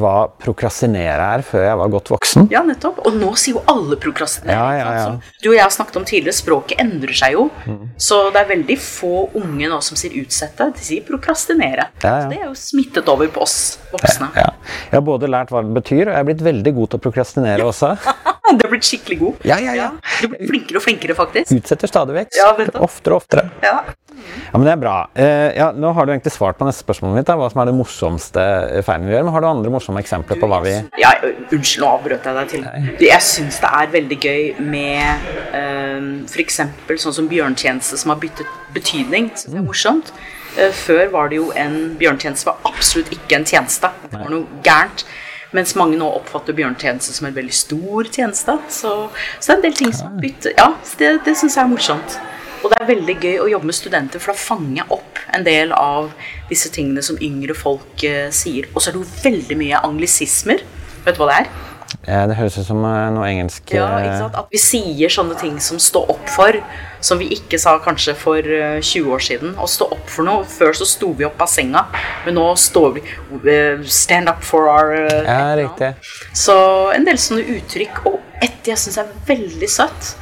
hva 0.00 0.14
prokrastinere 0.42 1.28
er 1.36 1.44
før 1.46 1.64
jeg 1.66 1.78
var 1.80 1.92
godt 1.92 2.12
voksen. 2.14 2.48
Ja, 2.52 2.62
nettopp. 2.66 3.02
Og 3.06 3.16
nå 3.18 3.32
sier 3.40 3.58
jo 3.58 3.64
alle 3.70 3.98
prokrastinere. 4.00 4.56
Ja, 4.56 4.68
ja, 4.78 4.94
ja. 4.96 5.04
Som 5.06 5.20
du 5.42 5.50
og 5.50 5.56
jeg 5.56 5.64
har 5.64 5.74
snakket 5.74 6.00
om 6.00 6.06
tidligere, 6.08 6.36
språket 6.38 6.82
endrer 6.82 7.16
seg 7.18 7.36
jo. 7.36 7.46
Mm. 7.66 7.82
Så 8.00 8.20
det 8.32 8.42
er 8.42 8.50
veldig 8.52 8.78
få 8.82 9.14
unge 9.38 9.70
nå 9.72 9.80
som 9.84 10.00
sier 10.00 10.16
utsette. 10.22 10.70
De 10.76 10.84
sier 10.84 11.06
prokrastinere. 11.06 11.88
Ja. 12.02 12.16
Så 12.24 12.32
det 12.32 12.40
er 12.40 12.46
jo 12.48 12.56
smittet 12.58 13.10
over 13.12 13.30
på 13.32 13.44
oss 13.44 13.58
voksne. 13.92 14.32
Ja. 14.38 14.50
Jeg 14.88 14.98
har 14.98 15.06
både 15.06 15.30
lært 15.30 15.52
hva 15.52 15.64
det 15.64 15.74
betyr, 15.76 16.06
og 16.06 16.14
jeg 16.14 16.20
er 16.20 16.30
blitt 16.30 16.46
veldig 16.48 16.76
god 16.80 16.92
til 16.92 17.00
å 17.02 17.06
prokrastinere 17.08 17.68
også. 17.68 17.96
Du 18.62 18.66
har 18.66 18.72
blitt 18.74 18.86
skikkelig 18.86 19.18
god. 19.22 19.48
Ja, 19.48 19.58
ja, 19.62 19.74
ja. 19.78 19.88
Du 20.20 20.28
blir 20.32 20.46
flinkere 20.50 20.80
og 20.80 20.84
flinkere, 20.84 21.16
faktisk. 21.18 21.52
Utsetter 21.56 21.90
stadig 21.90 22.16
vekk. 22.16 22.36
Ja. 22.38 22.52
Oftere 22.84 23.16
og 23.16 23.22
oftere. 23.22 23.48
Ja. 23.64 23.80
Ja, 24.22 24.58
men 24.58 24.66
det 24.66 24.72
er 24.74 24.80
bra. 24.80 24.96
Uh, 25.16 25.48
ja, 25.56 25.70
nå 25.74 25.90
har 25.96 26.06
du 26.06 26.12
egentlig 26.12 26.34
svart 26.34 26.58
på 26.58 26.66
neste 26.68 26.84
spørsmål 26.84 27.16
mitt, 27.16 27.26
da, 27.26 27.34
hva 27.40 27.48
som 27.50 27.62
er 27.62 27.70
det 27.70 27.74
morsomste 27.74 28.44
feilen 28.86 29.08
vi 29.08 29.16
gjør. 29.16 29.24
Men 29.26 29.34
har 29.34 29.44
du 29.44 29.48
andre 29.48 29.72
morsomme 29.72 30.02
eksempler 30.04 30.38
på 30.40 30.50
hva 30.52 30.60
vi 30.64 30.74
Ja, 31.00 31.14
unnskyld, 31.24 31.82
nå 31.82 31.88
avbrøt 31.88 32.28
jeg 32.28 32.38
deg 32.38 32.52
til. 32.52 32.68
Du, 33.00 33.06
Jeg 33.08 33.26
syns 33.26 33.58
det 33.64 33.72
er 33.80 33.90
veldig 33.96 34.20
gøy 34.22 34.44
med 34.68 35.26
um, 35.56 36.12
f.eks. 36.28 36.60
sånn 37.06 37.18
som 37.22 37.32
bjørntjeneste 37.32 37.98
som 38.04 38.14
har 38.14 38.22
byttet 38.22 38.60
betydning. 38.76 39.32
Det 39.40 39.58
er 39.58 39.66
morsomt. 39.66 40.12
Eh, 40.58 40.72
før 40.76 41.06
var 41.12 41.30
det 41.32 41.38
jo 41.40 41.48
en 41.56 41.94
bjørntjeneste 42.00 42.50
var 42.50 42.60
absolutt 42.68 43.12
ikke 43.14 43.38
en 43.40 43.46
tjeneste. 43.48 43.88
Det 44.04 44.18
var 44.18 44.32
noe 44.32 44.62
gærent. 44.64 45.06
Mens 45.52 45.74
mange 45.76 45.98
nå 46.00 46.08
oppfatter 46.16 46.56
bjørntjeneste 46.56 47.14
som 47.16 47.28
en 47.28 47.36
veldig 47.36 47.56
stor 47.56 48.08
tjeneste. 48.08 48.56
Så, 48.72 48.92
så 49.38 49.46
det 49.46 49.52
er 49.52 49.58
en 49.58 49.66
del 49.66 49.80
ting 49.82 49.96
som 49.96 50.14
bytter 50.20 50.54
Ja, 50.56 50.70
det, 51.00 51.10
det 51.26 51.36
syns 51.38 51.58
jeg 51.58 51.64
er 51.64 51.72
morsomt. 51.72 52.16
Og 52.62 52.70
det 52.70 52.78
er 52.78 52.88
veldig 52.92 53.16
gøy 53.18 53.40
å 53.42 53.48
jobbe 53.50 53.68
med 53.68 53.76
studenter, 53.76 54.22
for 54.22 54.32
da 54.32 54.38
fanger 54.38 54.76
jeg 54.80 54.88
opp 54.94 55.20
en 55.34 55.44
del 55.46 55.72
av 55.74 56.12
disse 56.50 56.70
tingene 56.72 57.02
som 57.02 57.18
yngre 57.18 57.56
folk 57.58 58.04
eh, 58.06 58.28
sier. 58.34 58.68
Og 58.72 58.78
så 58.78 58.90
er 58.90 58.96
det 58.96 59.02
jo 59.02 59.22
veldig 59.24 59.58
mye 59.58 59.82
anglisismer. 59.88 60.62
Vet 61.02 61.18
du 61.18 61.22
hva 61.22 61.32
det 61.32 61.38
er? 61.42 61.71
Eh, 62.06 62.22
Det 62.28 62.36
høres 62.38 62.58
ut 62.58 62.66
som 62.66 62.80
eh, 62.84 63.10
noe 63.14 63.26
engelsk 63.28 63.72
Ja, 63.74 63.86
eh, 63.98 64.06
ikke 64.06 64.18
sant? 64.22 64.38
At 64.42 64.54
vi 64.54 64.60
sier 64.62 65.12
sånne 65.12 65.36
ting 65.40 65.58
som 65.62 65.80
stå 65.82 66.02
opp 66.14 66.30
for, 66.32 66.58
som 67.00 67.20
vi 67.20 67.28
ikke 67.36 67.58
sa 67.60 67.76
kanskje 67.82 68.14
for 68.18 68.38
eh, 68.38 68.78
20 68.80 69.12
år 69.16 69.24
siden. 69.26 69.54
Å 69.58 69.68
stå 69.70 69.88
opp 69.96 70.08
for 70.10 70.26
noe. 70.28 70.46
Før 70.48 70.74
så 70.78 70.88
sto 70.88 71.12
vi 71.18 71.26
opp 71.28 71.40
av 71.42 71.50
senga, 71.50 71.84
men 72.26 72.38
nå 72.38 72.48
står 72.58 72.96
vi 72.98 73.04
eh, 73.52 73.84
Stand 73.86 74.30
up 74.32 74.42
for 74.46 74.70
our 74.72 74.94
eh, 74.96 75.22
Ja, 75.26 75.52
riktig. 75.58 75.92
Så 76.34 76.56
en 76.94 77.06
del 77.08 77.20
sånne 77.20 77.46
uttrykk. 77.58 78.02
Og 78.10 78.20
ett 78.42 78.66
jeg 78.66 78.78
syns 78.78 78.98
er 79.02 79.10
veldig 79.28 79.70
søtt, 79.70 80.14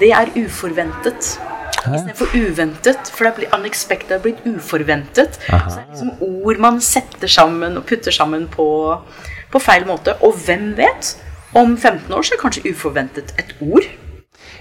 det 0.00 0.12
er 0.16 0.32
uforventet. 0.36 1.34
Istedenfor 1.82 2.34
uventet, 2.36 3.10
for 3.10 3.26
det 3.26 3.34
blir 3.40 3.54
unexpected, 3.56 4.16
er 4.16 4.22
blitt 4.24 4.44
uforventet. 4.46 5.38
Så 5.48 5.74
det 5.74 5.82
er 5.82 5.88
liksom 5.90 6.12
ord 6.22 6.62
man 6.62 6.80
setter 6.84 7.30
sammen 7.30 7.78
og 7.80 7.86
putter 7.88 8.14
sammen 8.14 8.46
på, 8.52 8.66
på 9.52 9.62
feil 9.62 9.86
måte. 9.88 10.14
Og 10.22 10.38
hvem 10.46 10.72
vet? 10.78 11.16
Om 11.58 11.74
15 11.76 12.14
år 12.16 12.24
så 12.24 12.36
er 12.36 12.40
kanskje 12.40 12.70
uforventet 12.70 13.34
et 13.40 13.50
ord. 13.60 13.88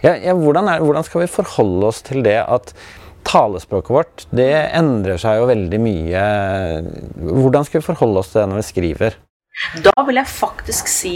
Ja, 0.02 0.16
ja, 0.18 0.34
hvordan, 0.34 0.68
er, 0.68 0.82
hvordan 0.84 1.06
skal 1.08 1.24
vi 1.24 1.30
forholde 1.32 1.88
oss 1.88 2.02
til 2.04 2.24
det 2.26 2.40
at 2.42 2.74
talespråket 3.28 3.94
vårt 3.94 4.24
det 4.34 4.50
endrer 4.74 5.20
seg 5.22 5.40
jo 5.40 5.50
veldig 5.50 5.80
mye. 5.82 6.24
Hvordan 7.22 7.68
skal 7.68 7.82
vi 7.82 7.90
forholde 7.92 8.24
oss 8.24 8.32
til 8.34 8.42
det 8.42 8.48
når 8.50 8.62
vi 8.62 8.68
skriver? 8.70 9.20
Da 9.86 9.94
vil 10.08 10.18
jeg 10.18 10.32
faktisk 10.32 10.90
si 10.90 11.16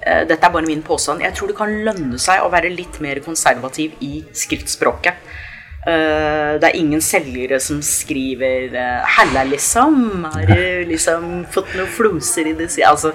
dette 0.00 0.38
er 0.38 0.52
bare 0.54 0.66
min 0.68 0.84
påstand, 0.86 1.24
jeg 1.24 1.34
tror 1.36 1.50
det 1.50 1.58
kan 1.58 1.72
lønne 1.86 2.18
seg 2.22 2.44
å 2.44 2.50
være 2.52 2.70
litt 2.72 3.00
mer 3.04 3.20
konservativ 3.24 3.98
i 4.04 4.22
skriftspråket. 4.36 5.18
Eh, 5.88 6.58
det 6.60 6.68
er 6.68 6.76
ingen 6.76 7.00
selgere 7.00 7.60
som 7.62 7.78
skriver 7.82 8.74
uh, 8.74 9.06
'Halla, 9.06 9.44
liksom'. 9.46 10.24
Har 10.34 10.46
du 10.46 10.84
liksom 10.90 11.46
fått 11.50 11.70
noen 11.78 11.88
floser 11.88 12.50
i 12.50 12.52
det? 12.58 12.68
Altså. 12.84 13.12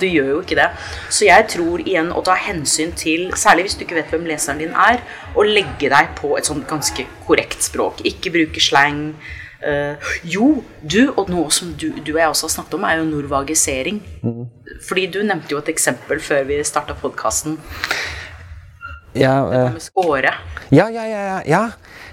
Du 0.00 0.06
gjør 0.06 0.30
jo 0.30 0.40
ikke 0.40 0.58
det. 0.58 0.70
Så 1.10 1.28
jeg 1.28 1.46
tror 1.52 1.84
igjen 1.84 2.10
å 2.12 2.24
ta 2.24 2.34
hensyn 2.34 2.92
til, 2.96 3.30
særlig 3.36 3.66
hvis 3.66 3.78
du 3.78 3.84
ikke 3.84 4.00
vet 4.00 4.10
hvem 4.10 4.26
leseren 4.26 4.58
din 4.58 4.74
er, 4.74 5.02
å 5.36 5.44
legge 5.44 5.90
deg 5.92 6.14
på 6.18 6.34
et 6.38 6.48
sånt 6.48 6.66
ganske 6.66 7.06
korrekt 7.26 7.62
språk. 7.62 8.02
Ikke 8.04 8.32
bruke 8.34 8.60
slang. 8.60 9.12
Jo, 10.22 10.62
du, 10.82 11.08
og 11.16 11.30
noe 11.32 11.50
som 11.50 11.72
du, 11.74 11.88
du, 12.04 12.12
og 12.12 12.20
jeg 12.20 12.28
også 12.28 12.46
har 12.46 12.52
snakket 12.54 12.74
om, 12.76 12.84
er 12.86 13.00
jo 13.00 13.06
norvagisering. 13.08 14.02
Fordi 14.84 15.06
du 15.12 15.22
nevnte 15.24 15.54
jo 15.54 15.62
et 15.62 15.72
eksempel 15.72 16.20
før 16.22 16.46
vi 16.48 16.60
starta 16.66 16.96
podkasten. 17.00 17.58
Ja, 19.16 19.40
uh, 19.46 19.72
med 19.72 19.82
skåre. 19.82 20.34
Ja, 20.74 20.88
ja, 20.92 21.04
ja. 21.08 21.40
ja. 21.46 21.64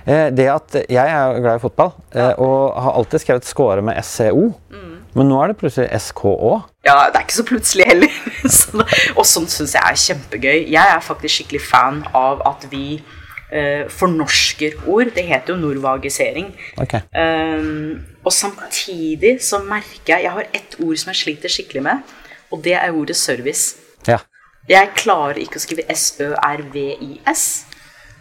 Eh, 0.04 0.30
det 0.36 0.50
at 0.52 0.76
Jeg 0.92 1.08
er 1.08 1.40
glad 1.40 1.60
i 1.60 1.64
fotball 1.64 1.94
eh, 2.12 2.34
og 2.42 2.76
har 2.76 2.98
alltid 3.00 3.24
skrevet 3.24 3.48
score 3.48 3.82
med 3.82 4.00
SCO. 4.04 4.50
Mm. 4.72 4.94
Men 5.14 5.30
nå 5.30 5.40
er 5.42 5.52
det 5.52 5.60
plutselig 5.62 6.02
SKÅ. 6.10 6.60
Ja, 6.86 7.06
det 7.08 7.20
er 7.20 7.26
ikke 7.26 7.38
så 7.38 7.46
plutselig 7.48 7.86
heller. 7.88 8.16
og 9.18 9.26
sånt 9.30 9.54
syns 9.54 9.76
jeg 9.78 9.84
er 9.86 10.00
kjempegøy. 10.06 10.64
Jeg 10.74 10.96
er 10.96 11.04
faktisk 11.06 11.38
skikkelig 11.38 11.62
fan 11.68 12.02
av 12.18 12.42
at 12.50 12.66
vi 12.72 12.98
uh, 12.98 13.86
fornorsker 13.94 14.82
ord. 14.90 15.14
Det 15.14 15.28
heter 15.28 15.54
jo 15.54 15.60
norvagisering. 15.62 16.50
Okay. 16.82 17.06
Um, 17.14 18.02
og 18.26 18.34
samtidig 18.34 19.38
så 19.44 19.62
merker 19.68 20.16
jeg 20.16 20.26
Jeg 20.26 20.32
har 20.32 20.50
ett 20.50 20.76
ord 20.80 20.98
som 20.98 21.14
jeg 21.14 21.22
sliter 21.22 21.52
skikkelig 21.52 21.86
med, 21.86 22.14
og 22.54 22.62
det 22.64 22.78
er 22.78 22.94
ordet 22.94 23.18
service. 23.18 23.80
Ja. 24.08 24.22
Jeg 24.70 24.94
klarer 24.96 25.42
ikke 25.42 25.58
å 25.60 25.64
skrive 25.64 25.84
S-Ø-R-V-I-S. 25.92 27.46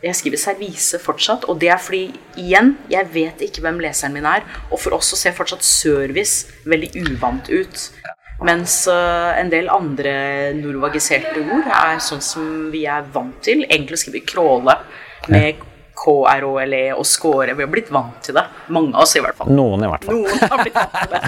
Jeg 0.02 0.18
skriver 0.18 0.40
servise 0.40 0.98
fortsatt, 0.98 1.44
og 1.46 1.60
det 1.62 1.68
er 1.70 1.78
fordi, 1.78 2.08
igjen, 2.40 2.72
jeg 2.90 3.06
vet 3.14 3.44
ikke 3.46 3.62
hvem 3.62 3.78
leseren 3.84 4.16
min 4.16 4.26
er. 4.26 4.42
Og 4.72 4.80
for 4.82 4.96
oss 4.96 5.12
så 5.12 5.20
ser 5.20 5.36
fortsatt 5.36 5.62
service 5.62 6.48
veldig 6.66 6.90
uvant 7.04 7.52
ut. 7.52 7.84
Mens 8.42 8.80
en 8.90 9.52
del 9.52 9.68
andre 9.70 10.14
norvagiserte 10.58 11.44
ord 11.44 11.68
er 11.70 12.00
sånn 12.02 12.24
som 12.24 12.48
vi 12.72 12.82
er 12.90 13.06
vant 13.14 13.38
til. 13.46 13.62
Egentlig 13.68 14.00
å 14.00 14.02
skrive 14.02 14.24
kråle 14.26 14.74
med 15.30 15.62
KROLE 16.02 16.82
og 16.96 17.04
score. 17.06 17.54
Vi 17.54 17.62
har 17.62 17.70
blitt 17.70 17.90
vant 17.94 18.16
til 18.26 18.34
det. 18.34 18.42
Mange 18.74 18.90
av 18.96 19.04
oss 19.04 19.14
i 19.18 19.22
hvert 19.22 19.36
fall. 19.38 19.50
Noen 19.54 19.84
i 19.86 19.90
hvert 19.90 20.04
fall. 20.06 20.18
Noen 20.18 20.38
har 20.50 20.62
blitt 20.64 20.78
vant 20.78 20.94
til 20.98 21.10
det. 21.12 21.22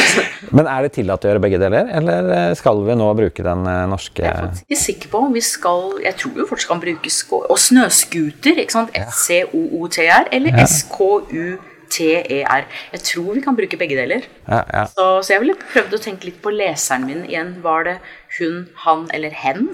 Men 0.56 0.64
er 0.70 0.86
det 0.86 0.92
tillatt 0.94 1.24
å 1.24 1.30
gjøre 1.32 1.42
begge 1.42 1.58
deler, 1.62 1.84
eller 1.98 2.30
eh, 2.36 2.50
skal 2.58 2.82
vi 2.86 2.94
nå 2.98 3.08
bruke 3.18 3.46
den 3.46 3.66
eh, 3.66 3.88
norske 3.90 4.22
Jeg 4.22 4.30
er 4.30 4.38
faktisk 4.46 4.64
ikke 4.68 4.82
sikker 4.84 5.12
på 5.12 5.22
om 5.26 5.32
vi 5.34 5.42
skal 5.44 5.82
Jeg 6.04 6.14
tror 6.20 6.32
jo 6.38 6.46
fortsatt 6.50 6.70
kan 6.70 6.82
bruke 6.84 7.10
score. 7.14 7.46
Og 7.50 7.58
snøscooter, 7.58 8.60
ikke 8.62 8.76
sant. 8.76 8.90
S-C-O-O-T-R 9.00 10.30
eller 10.36 10.50
S-K-U-T-E-R. 10.66 12.62
Jeg 12.94 13.06
tror 13.08 13.30
vi 13.34 13.42
kan 13.46 13.58
bruke 13.58 13.80
begge 13.80 13.98
deler. 13.98 14.28
Ja, 14.46 14.60
ja. 14.62 14.84
Så, 14.92 15.08
så 15.26 15.34
jeg 15.34 15.42
ville 15.46 15.58
prøvd 15.58 15.96
å 15.98 16.02
tenke 16.04 16.30
litt 16.30 16.38
på 16.44 16.54
leseren 16.54 17.08
min 17.08 17.24
igjen. 17.26 17.56
Var 17.64 17.88
det 17.88 17.96
hun, 18.38 18.68
han 18.84 19.08
eller 19.16 19.34
hen 19.42 19.72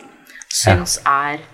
syns 0.49 0.97
er 1.05 1.45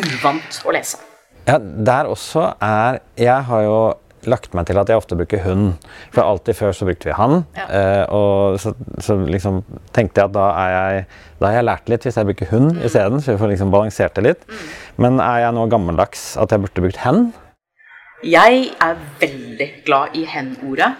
uvant 0.00 0.62
å 0.66 0.74
lese? 0.74 1.09
Ja, 1.50 1.58
der 1.58 2.10
også 2.10 2.52
er 2.62 3.00
Jeg 3.18 3.42
har 3.48 3.66
jo 3.66 3.80
lagt 4.28 4.52
meg 4.54 4.68
til 4.68 4.76
at 4.76 4.90
jeg 4.90 5.00
ofte 5.00 5.16
bruker 5.16 5.40
hun. 5.44 5.74
For 6.12 6.22
alltid 6.22 6.58
før 6.58 6.74
så 6.76 6.86
brukte 6.88 7.08
vi 7.08 7.16
han. 7.16 7.42
Ja. 7.56 7.66
Uh, 7.72 8.04
og 8.14 8.60
så, 8.60 8.74
så, 9.00 9.16
liksom 9.24 9.62
tenkte 9.96 10.20
jeg 10.20 10.28
at 10.28 10.34
da 10.36 10.48
er 10.60 10.72
jeg 10.74 11.04
Da 11.40 11.48
har 11.48 11.56
jeg 11.56 11.68
lært 11.70 11.92
litt 11.92 12.04
hvis 12.04 12.18
jeg 12.20 12.28
bruker 12.28 12.50
hun 12.52 12.68
mm. 12.74 12.82
isteden. 12.86 13.24
Så 13.24 13.32
vi 13.32 13.40
får 13.40 13.54
liksom 13.54 13.72
balansert 13.72 14.18
det 14.18 14.26
litt. 14.28 14.48
Mm. 14.48 14.66
Men 15.06 15.22
er 15.24 15.46
jeg 15.46 15.56
nå 15.56 15.68
gammeldags 15.72 16.34
at 16.40 16.52
jeg 16.52 16.66
burde 16.66 16.84
brukt 16.84 17.00
hen? 17.06 17.30
Jeg 18.20 18.66
er 18.84 18.98
veldig 19.22 19.70
glad 19.86 20.20
i 20.20 20.26
hen-ordet. 20.28 20.92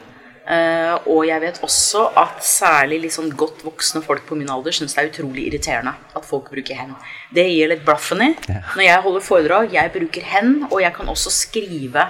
Uh, 0.51 0.97
og 1.07 1.21
jeg 1.29 1.39
vet 1.45 1.61
også 1.63 2.09
at 2.19 2.41
særlig 2.43 2.97
liksom 3.05 3.29
godt 3.39 3.61
voksne 3.63 4.01
folk 4.03 4.25
på 4.27 4.35
min 4.35 4.49
alder 4.51 4.75
syns 4.75 4.97
det 4.97 5.05
er 5.05 5.11
utrolig 5.13 5.45
irriterende 5.47 5.93
at 6.19 6.27
folk 6.27 6.49
bruker 6.51 6.75
hen. 6.75 6.97
Det 7.31 7.45
gir 7.47 7.71
litt 7.71 7.85
blaffen 7.87 8.25
i. 8.25 8.33
Når 8.49 8.83
jeg 8.83 9.05
holder 9.05 9.23
foredrag, 9.23 9.71
jeg 9.77 9.93
bruker 9.95 10.27
hen, 10.33 10.57
og 10.73 10.81
jeg 10.83 10.91
kan 10.97 11.13
også 11.13 11.31
skrive 11.37 12.09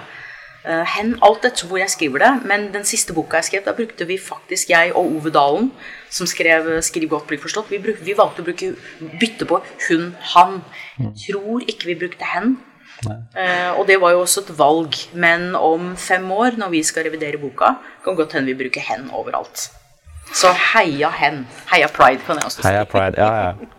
uh, 0.65 0.81
hen 0.95 1.13
alt 1.21 1.45
etter 1.51 1.69
hvor 1.69 1.83
jeg 1.83 1.93
skriver 1.93 2.25
det. 2.25 2.31
Men 2.49 2.65
den 2.73 2.87
siste 2.89 3.13
boka 3.13 3.37
jeg 3.43 3.51
skrev, 3.51 3.63
da 3.67 3.77
brukte 3.77 4.09
vi 4.09 4.17
faktisk 4.17 4.73
jeg 4.73 4.95
og 4.95 5.13
Ove 5.19 5.35
Dalen, 5.37 5.69
som 6.09 6.25
skrev 6.25 6.81
'Skriv 6.81 7.11
godt, 7.13 7.29
bli 7.29 7.37
forstått', 7.37 7.69
vi, 7.69 7.77
bruk, 7.77 8.01
vi 8.01 8.17
valgte 8.17 8.41
å 8.41 8.49
bruke, 8.49 8.73
bytte 9.21 9.45
på 9.45 9.61
hun, 9.89 10.15
han. 10.33 10.63
Jeg 10.97 11.13
tror 11.27 11.61
ikke 11.61 11.93
vi 11.93 11.99
brukte 12.07 12.33
hen. 12.33 12.57
Uh, 13.07 13.79
og 13.79 13.87
det 13.89 13.97
var 14.01 14.13
jo 14.15 14.21
også 14.23 14.43
et 14.45 14.51
valg. 14.59 14.97
Men 15.13 15.51
om 15.57 15.93
fem 15.97 16.25
år, 16.31 16.57
når 16.61 16.73
vi 16.73 16.83
skal 16.85 17.07
revidere 17.09 17.41
boka, 17.41 17.75
kan 18.05 18.17
godt 18.17 18.37
hende 18.37 18.51
vi 18.51 18.59
bruker 18.63 18.83
hen 18.91 19.09
overalt. 19.13 19.69
Så 20.31 20.51
heia 20.73 21.09
hen. 21.17 21.43
Heia 21.73 21.89
pride, 21.91 22.21
kan 22.25 22.39
jeg 22.39 22.47
også 22.47 22.61
si. 22.61 22.67
Heia 22.67 22.85
pride, 22.87 23.17
ja, 23.19 23.49
ja. 23.49 23.77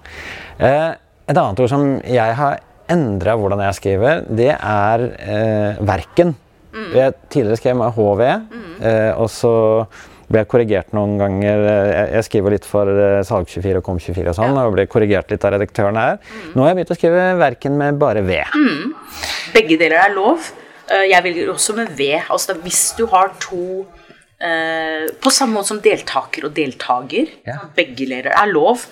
Eh, 0.63 0.89
et 1.31 1.39
annet 1.39 1.61
ord 1.65 1.71
som 1.73 1.87
jeg 2.05 2.37
har 2.37 2.61
endra 2.93 3.37
hvordan 3.41 3.63
jeg 3.65 3.79
skriver, 3.79 4.25
det 4.29 4.51
er 4.53 5.05
eh, 5.17 5.81
verken. 5.89 6.35
Mm. 6.73 6.91
Jeg 6.97 7.15
tidligere 7.33 7.61
skrev 7.61 7.77
med 7.79 7.93
HV, 7.97 8.23
mm. 8.53 8.77
og 9.21 9.29
så 9.31 9.53
ble 10.33 10.45
korrigert 10.49 10.95
noen 10.97 11.19
ganger. 11.21 11.67
Jeg 12.15 12.27
skriver 12.29 12.57
litt 12.57 12.67
for 12.69 12.89
Salg24 13.29 13.81
og 13.81 13.87
Kom24 13.87 14.33
og 14.33 14.39
sånn, 14.39 14.57
ja. 14.57 14.65
og 14.67 14.77
ble 14.77 14.87
korrigert 14.91 15.33
litt 15.33 15.45
av 15.47 15.55
redaktøren 15.57 15.99
her. 16.01 16.19
Mm. 16.23 16.51
Nå 16.55 16.65
har 16.65 16.73
jeg 16.73 16.81
begynt 16.81 16.95
å 16.95 16.99
skrive 16.99 17.27
verken 17.41 17.79
med 17.81 18.01
bare 18.01 18.25
V. 18.27 18.39
Mm. 18.57 18.93
Begge 19.55 19.79
deler 19.81 20.01
er 20.07 20.15
lov. 20.17 20.51
Jeg 20.93 21.25
velger 21.25 21.53
også 21.53 21.77
med 21.77 21.93
V. 21.97 22.09
Altså 22.33 22.57
hvis 22.65 22.83
du 22.99 23.07
har 23.13 23.31
to 23.41 23.85
uh, 23.85 25.05
På 25.23 25.33
samme 25.33 25.57
måte 25.57 25.73
som 25.73 25.81
deltaker 25.85 26.49
og 26.49 26.57
deltaker. 26.57 27.31
Ja. 27.49 27.63
Begge 27.77 27.97
deler 28.03 28.33
er 28.33 28.51
lov. 28.51 28.87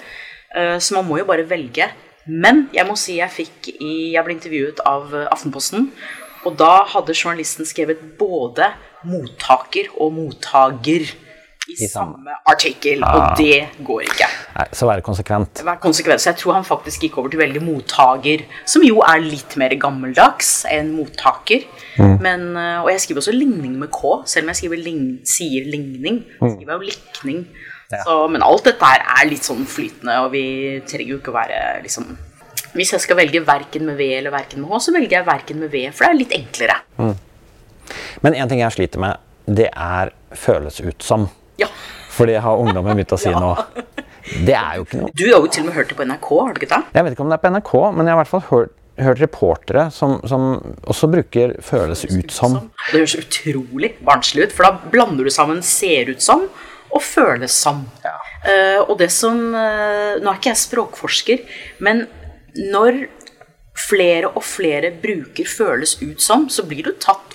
Uh, 0.55 0.79
så 0.81 0.97
man 0.97 1.09
må 1.09 1.21
jo 1.21 1.29
bare 1.29 1.49
velge. 1.49 1.91
Men 2.31 2.69
jeg 2.77 2.87
må 2.87 2.97
si 3.01 3.19
jeg 3.19 3.33
fikk 3.33 3.73
i 3.81 4.13
Jeg 4.15 4.25
ble 4.27 4.37
intervjuet 4.37 4.83
av 4.87 5.13
Aftenposten. 5.27 5.91
Og 6.49 6.57
da 6.61 6.87
hadde 6.89 7.17
journalisten 7.17 7.69
skrevet 7.69 8.01
både 8.21 8.71
mottaker 9.09 9.91
og 10.01 10.15
mottager 10.17 11.09
i, 11.71 11.77
I 11.85 11.89
samme 11.91 12.37
artikkel, 12.50 13.03
ja. 13.03 13.11
og 13.15 13.41
det 13.41 13.85
går 13.87 14.07
ikke. 14.09 14.29
Nei, 14.57 14.67
så 14.77 14.89
være 14.89 15.05
konsekvent. 15.07 15.62
Vær 15.67 15.81
konsekvent. 15.83 16.23
Så 16.23 16.33
jeg 16.33 16.41
tror 16.43 16.57
han 16.59 16.67
faktisk 16.67 17.07
gikk 17.07 17.19
over 17.23 17.33
til 17.33 17.43
veldig 17.43 17.62
mottaker, 17.65 18.45
som 18.69 18.85
jo 18.87 19.03
er 19.07 19.23
litt 19.25 19.57
mer 19.61 19.75
gammeldags 19.81 20.65
enn 20.71 20.93
mottaker. 20.97 21.67
Mm. 21.97 22.17
Men, 22.23 22.47
eh, 22.59 22.79
og 22.83 22.91
jeg 22.93 23.05
skriver 23.05 23.25
også 23.25 23.37
ligning 23.37 23.77
med 23.81 23.93
K, 23.95 24.15
selv 24.31 24.47
om 24.47 24.53
jeg 24.53 24.62
skriver 24.62 24.83
ling, 24.85 25.05
sier 25.29 25.69
ligning. 25.71 26.25
Jeg 26.41 26.57
skriver 26.57 26.77
jo 26.77 26.91
likning. 26.91 27.45
Ja. 27.91 28.05
Så, 28.07 28.17
men 28.31 28.43
alt 28.47 28.69
dette 28.69 28.87
her 28.87 29.03
er 29.17 29.27
litt 29.27 29.47
sånn 29.47 29.65
flytende, 29.67 30.21
og 30.25 30.31
vi 30.35 30.45
trenger 30.87 31.15
jo 31.15 31.19
ikke 31.19 31.33
å 31.33 31.41
være 31.41 31.62
liksom 31.83 32.12
Hvis 32.71 32.93
jeg 32.95 33.03
skal 33.03 33.19
velge 33.19 33.41
verken 33.43 33.83
med 33.89 33.97
V 33.99 34.07
eller 34.15 34.31
verken 34.31 34.62
med 34.62 34.71
H, 34.71 34.79
så 34.85 34.93
velger 34.95 35.17
jeg 35.17 35.27
verken 35.27 35.59
med 35.59 35.73
V, 35.73 35.89
for 35.91 36.07
det 36.07 36.11
er 36.12 36.21
litt 36.21 36.37
enklere. 36.37 36.77
Mm. 37.00 37.17
Men 38.23 38.37
en 38.39 38.53
ting 38.53 38.62
jeg 38.62 38.77
sliter 38.77 39.03
med, 39.03 39.19
det 39.50 39.67
er 39.75 40.12
føles 40.39 40.79
ut 40.79 41.03
som. 41.03 41.27
Ja. 41.61 41.69
Fordi 42.11 42.37
jeg 42.37 42.45
har 42.45 42.62
ungdommen 42.62 42.99
begynt 42.99 43.14
å 43.17 43.21
si 43.21 43.33
nå. 43.45 43.55
Det 44.31 44.55
er 44.57 44.76
jo 44.79 44.85
ikke 44.87 45.00
noe. 45.00 45.14
Du 45.17 45.25
har 45.26 45.38
jo 45.38 45.49
til 45.49 45.64
og 45.64 45.71
med 45.71 45.79
hørt 45.79 45.90
det 45.90 45.97
på 45.99 46.07
NRK, 46.07 46.29
har 46.40 46.52
du 46.52 46.61
ikke 46.61 46.71
det? 46.75 46.83
Jeg 46.97 47.07
vet 47.07 47.17
ikke 47.17 47.25
om 47.25 47.33
det 47.33 47.38
er 47.38 47.45
på 47.45 47.52
NRK, 47.55 47.73
men 47.97 48.07
jeg 48.07 48.12
har 48.12 48.19
i 48.19 48.23
hvert 48.23 48.33
fall 48.33 48.45
hørt, 48.50 48.75
hørt 49.00 49.23
reportere 49.23 49.85
som, 49.95 50.19
som, 50.29 50.49
også 50.85 51.09
bruker 51.11 51.55
'føles 51.64 52.05
ut 52.05 52.35
som'. 52.35 52.59
Det 52.90 53.00
høres 53.00 53.17
utrolig 53.17 53.95
barnslig 54.05 54.49
ut, 54.49 54.52
for 54.57 54.69
da 54.69 54.90
blander 54.93 55.25
du 55.25 55.31
sammen 55.31 55.62
'ser 55.62 56.11
ut 56.12 56.23
som' 56.23 56.49
og 56.90 57.00
'føles 57.02 57.55
som'. 57.55 57.87
Ja. 58.05 58.19
Uh, 58.45 58.90
og 58.90 58.99
det 58.99 59.11
som 59.12 59.37
uh, 59.55 60.21
Nå 60.21 60.31
er 60.31 60.38
ikke 60.38 60.52
jeg 60.52 60.64
språkforsker, 60.64 61.38
men 61.79 62.07
når 62.57 63.07
flere 63.88 64.29
og 64.29 64.45
flere 64.45 64.90
bruker 64.90 65.45
'føles 65.45 65.97
ut 66.02 66.21
som', 66.21 66.49
så 66.50 66.62
blir 66.62 66.85
du 66.85 66.93
tatt 66.93 67.30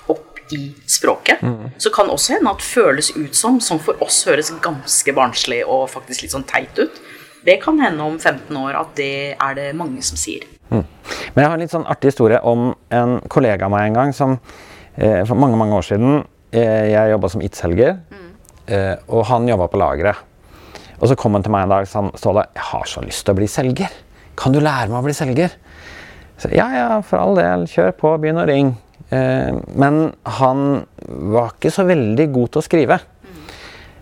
i 0.52 0.74
språket. 0.90 1.42
Mm. 1.42 1.72
Så 1.82 1.90
kan 1.94 2.10
også 2.12 2.36
hende 2.36 2.52
at 2.52 2.64
føles 2.64 3.12
ut 3.16 3.36
som, 3.36 3.60
som 3.60 3.80
for 3.82 3.98
oss 4.04 4.22
høres 4.28 4.52
ganske 4.62 5.14
barnslig 5.16 5.62
og 5.64 5.88
faktisk 5.92 6.26
litt 6.26 6.34
sånn 6.34 6.46
teit 6.48 6.78
ut. 6.78 7.00
Det 7.46 7.60
kan 7.62 7.78
hende 7.78 8.02
om 8.02 8.18
15 8.18 8.56
år 8.58 8.78
at 8.80 8.94
det 8.98 9.34
er 9.34 9.58
det 9.58 9.68
mange 9.78 10.02
som 10.06 10.18
sier. 10.18 10.46
Mm. 10.70 10.82
Men 11.34 11.42
jeg 11.42 11.46
har 11.46 11.54
en 11.54 11.62
litt 11.62 11.74
sånn 11.74 11.86
artig 11.86 12.10
historie 12.10 12.40
om 12.42 12.72
en 12.94 13.20
kollega 13.30 13.68
av 13.68 13.74
meg 13.74 13.90
en 13.90 13.98
gang 14.00 14.14
som 14.16 14.38
eh, 14.96 15.22
for 15.22 15.38
mange 15.38 15.58
mange 15.60 15.76
år 15.78 15.84
siden 15.86 16.24
eh, 16.50 16.90
Jeg 16.90 17.12
jobba 17.12 17.30
som 17.30 17.44
IT-selger, 17.46 18.00
mm. 18.10 18.32
eh, 18.66 18.94
og 19.06 19.28
han 19.30 19.46
jobba 19.46 19.68
på 19.70 19.78
lageret. 19.82 20.24
Og 20.96 21.10
så 21.10 21.18
kom 21.18 21.36
han 21.36 21.44
til 21.44 21.52
meg 21.54 21.66
en 21.66 21.74
dag 21.76 21.86
og 21.86 21.90
sa 21.92 22.02
Ståle, 22.18 22.48
jeg 22.56 22.66
har 22.72 22.90
så 22.90 23.04
lyst 23.04 23.26
til 23.26 23.36
å 23.36 23.38
bli 23.38 23.48
selger. 23.50 23.94
Kan 24.36 24.56
du 24.56 24.60
lære 24.62 24.88
meg 24.90 24.98
å 24.98 25.06
bli 25.06 25.14
selger? 25.16 25.54
Så, 26.36 26.50
ja, 26.52 26.66
ja, 26.74 26.88
for 27.04 27.20
all 27.20 27.38
del. 27.38 27.64
Kjør 27.70 27.94
på, 27.96 28.12
begynn 28.20 28.40
å 28.40 28.48
ringe. 28.48 28.76
Eh, 29.08 29.58
men 29.78 30.00
han 30.38 30.62
var 31.06 31.54
ikke 31.54 31.72
så 31.74 31.86
veldig 31.86 32.26
god 32.34 32.54
til 32.54 32.62
å 32.62 32.66
skrive. 32.66 33.00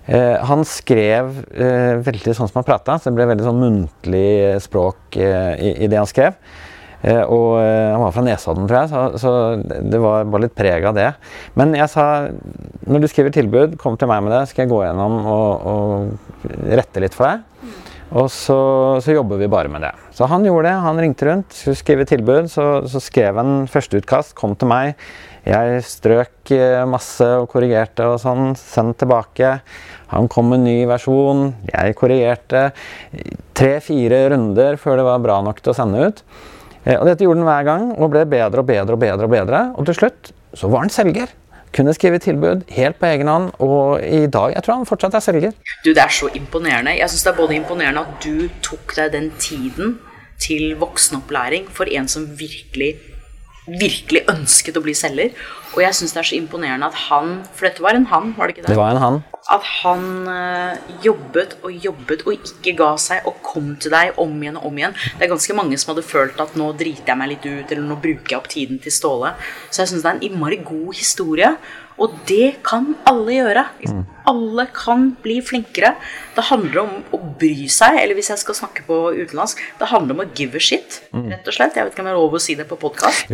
Eh, 0.04 0.36
han 0.44 0.64
skrev 0.68 1.40
eh, 1.52 1.96
veldig 2.04 2.36
sånn 2.36 2.50
som 2.50 2.60
han 2.60 2.68
prata, 2.68 2.98
så 2.98 3.10
det 3.10 3.18
ble 3.18 3.28
veldig 3.32 3.46
sånn 3.46 3.60
muntlig 3.60 4.28
språk 4.64 5.18
i, 5.18 5.88
det 5.88 5.98
han 6.00 6.08
skrev. 6.10 6.38
Og 7.04 7.58
han 7.60 8.00
var 8.00 8.12
fra 8.16 8.22
Nesodden, 8.24 8.64
tror 8.64 8.78
jeg, 8.78 9.18
så 9.20 9.30
det 9.60 9.98
var 10.00 10.22
bare 10.24 10.46
litt 10.46 10.54
preg 10.56 10.86
av 10.88 10.94
det. 10.96 11.10
Men 11.52 11.74
jeg 11.76 11.92
sa 11.92 12.06
når 12.88 13.02
du 13.02 13.08
skriver 13.12 13.34
tilbud, 13.34 13.74
kom 13.76 13.98
til 14.00 14.08
meg 14.08 14.22
med 14.24 14.32
det, 14.32 14.46
skal 14.48 14.64
jeg 14.64 14.70
gå 14.72 14.78
gjennom 14.86 15.18
og, 15.20 15.66
og 15.68 16.54
rette 16.80 17.04
litt 17.04 17.12
for 17.12 17.28
deg. 17.28 17.82
Og 18.12 18.28
så, 18.30 18.56
så, 19.02 19.14
jobber 19.16 19.40
vi 19.40 19.48
bare 19.50 19.70
med 19.72 19.82
det. 19.82 19.92
Så 20.14 20.28
han 20.30 20.44
gjorde 20.44 20.68
det. 20.68 20.74
Han 20.84 21.00
ringte 21.00 21.28
rundt, 21.28 21.54
skulle 21.56 21.78
skrive 21.78 22.06
tilbud. 22.08 22.50
Så, 22.52 22.66
så 22.90 23.00
skrev 23.02 23.40
han 23.40 23.68
førsteutkast, 23.70 24.36
kom 24.38 24.54
til 24.58 24.70
meg. 24.70 25.00
Jeg 25.44 25.82
strøk 25.84 26.52
eh, 26.56 26.82
masse 26.88 27.26
og 27.40 27.48
korrigerte 27.52 28.06
og 28.12 28.20
sånn. 28.22 28.54
Sendt 28.58 29.00
tilbake. 29.02 29.56
Han 30.12 30.28
kom 30.32 30.52
med 30.52 30.62
en 30.62 30.68
ny 30.68 30.78
versjon. 30.88 31.46
Jeg 31.72 31.96
korrigerte. 31.98 32.66
Tre-fire 33.56 34.24
runder 34.32 34.78
før 34.80 35.00
det 35.00 35.08
var 35.08 35.24
bra 35.24 35.40
nok 35.44 35.60
til 35.60 35.74
å 35.74 35.76
sende 35.76 36.08
ut. 36.08 36.24
Eh, 36.84 36.96
og 36.98 37.08
dette 37.08 37.26
gjorde 37.26 37.42
han 37.42 37.50
hver 37.50 37.68
gang 37.68 37.88
og 37.96 38.12
ble 38.12 38.26
bedre 38.28 38.64
og 38.64 38.68
bedre 38.68 38.96
og 38.96 39.04
bedre. 39.04 39.28
Og 39.28 39.34
bedre. 39.36 39.64
Og 39.74 39.88
til 39.88 40.00
slutt 40.02 40.34
så 40.54 40.70
var 40.70 40.86
han 40.86 40.92
selger. 40.94 41.32
Kunne 41.74 41.94
skrive 41.94 42.20
tilbud 42.22 42.62
helt 42.70 42.98
på 43.00 43.06
egen 43.10 43.28
hånd, 43.28 43.50
og 43.58 43.98
i 44.02 44.26
dag 44.30 44.52
jeg 44.54 44.62
tror 44.62 44.78
han 44.78 44.86
fortsatt 44.86 45.16
er 45.18 45.24
selger. 45.24 45.54
Du, 45.84 45.90
Det 45.90 45.98
er 45.98 46.12
så 46.12 46.28
imponerende. 46.34 46.94
Jeg 46.98 47.10
synes 47.10 47.22
det 47.26 47.32
er 47.32 47.36
både 47.36 47.56
imponerende 47.58 48.04
at 48.04 48.24
du 48.24 48.48
tok 48.62 48.94
deg 48.96 49.12
den 49.12 49.32
tiden 49.38 49.98
til 50.38 50.76
voksenopplæring 50.78 51.66
for 51.70 51.90
en 51.90 52.08
som 52.08 52.28
virkelig 52.38 52.94
virkelig 53.66 54.24
ønsket 54.30 54.76
å 54.76 54.82
bli 54.84 54.94
selger. 54.96 55.36
Og 55.74 55.80
jeg 55.82 55.96
syns 55.96 56.12
det 56.14 56.20
er 56.20 56.28
så 56.28 56.36
imponerende 56.38 56.86
at 56.86 56.98
han 57.08 57.40
For 57.56 57.66
dette 57.66 57.82
var 57.82 57.96
en 57.98 58.06
han, 58.06 58.34
var 58.36 58.46
det 58.46 58.54
ikke 58.54 58.66
det? 58.66 58.74
Det 58.74 58.78
var 58.78 58.94
en 58.94 59.02
han. 59.02 59.16
At 59.52 59.64
han 59.82 60.04
øh, 60.30 60.92
jobbet 61.04 61.56
og 61.62 61.72
jobbet 61.86 62.22
og 62.24 62.36
ikke 62.36 62.76
ga 62.78 62.92
seg 63.00 63.26
og 63.28 63.40
kom 63.44 63.74
til 63.80 63.92
deg 63.92 64.20
om 64.20 64.32
igjen 64.40 64.60
og 64.60 64.68
om 64.70 64.78
igjen. 64.80 64.94
Det 65.18 65.26
er 65.26 65.32
ganske 65.34 65.56
mange 65.56 65.78
som 65.80 65.92
hadde 65.92 66.06
følt 66.06 66.40
at 66.40 66.54
nå 66.56 66.70
driter 66.78 67.12
jeg 67.12 67.20
meg 67.20 67.32
litt 67.34 67.48
ut, 67.48 67.66
eller 67.66 67.84
nå 67.84 67.98
bruker 68.00 68.36
jeg 68.36 68.40
opp 68.40 68.48
tiden 68.52 68.80
til 68.84 68.94
Ståle. 68.94 69.34
Så 69.68 69.82
jeg 69.82 69.92
syns 69.92 70.06
det 70.06 70.12
er 70.12 70.20
en 70.20 70.26
innmari 70.30 70.60
god 70.64 70.94
historie. 70.96 71.50
Og 72.02 72.14
det 72.26 72.56
kan 72.66 72.88
alle 73.06 73.36
gjøre. 73.36 73.62
Mm. 73.86 74.02
Alle 74.30 74.64
kan 74.74 75.06
bli 75.22 75.36
flinkere. 75.44 75.92
Det 76.34 76.46
handler 76.48 76.80
om 76.82 76.94
å 77.14 77.20
bry 77.38 77.68
seg, 77.70 78.00
eller 78.00 78.18
hvis 78.18 78.32
jeg 78.32 78.42
skal 78.42 78.58
snakke 78.58 78.86
på 78.88 78.98
utenlandsk, 79.14 79.60
det 79.78 79.90
handler 79.92 80.16
om 80.16 80.24
å 80.24 80.28
give 80.34 80.58
a 80.58 80.62
shit, 80.62 81.00
mm. 81.14 81.28
rett 81.30 81.50
og 81.50 81.56
slett. 81.56 81.78
Jeg 81.78 81.86
vet 81.86 81.94
ikke 81.94 82.02
om 82.02 82.10
jeg 82.10 82.16
har 82.16 82.22
lov 82.22 82.38
å 82.38 82.42
si 82.42 82.56
det 82.58 82.66
på 82.70 82.78
podkast. 82.80 83.30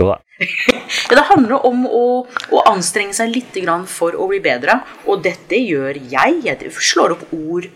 det 1.15 1.27
handler 1.31 1.65
om 1.69 1.87
å, 1.89 2.07
å, 2.53 2.65
anstrenge 2.69 3.17
seg 3.17 3.33
litt 3.33 3.61
for 3.89 4.17
å 4.17 4.29
bli 4.29 4.41
bedre, 4.45 4.81
og 5.07 5.25
dette 5.25 5.57
gjør 5.57 5.97
jeg. 6.11 6.43
Jeg 6.45 6.75
slår 6.77 7.17
opp 7.17 7.33
ord 7.33 7.71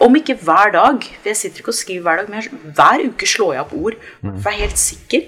om 0.00 0.14
ikke 0.16 0.36
hver 0.40 0.72
dag, 0.74 1.04
for 1.04 1.28
jeg 1.28 1.38
sitter 1.38 1.62
ikke 1.62 1.72
og 1.72 1.76
skriver 1.76 2.04
hver 2.06 2.20
dag, 2.22 2.30
men 2.32 2.72
hver 2.76 3.02
uke 3.08 3.28
slår 3.28 3.56
jeg 3.56 3.64
opp 3.64 3.74
ord. 3.76 3.98
For 4.20 4.48
jeg 4.48 4.56
er 4.56 4.64
helt 4.64 4.80
sikker. 4.80 5.26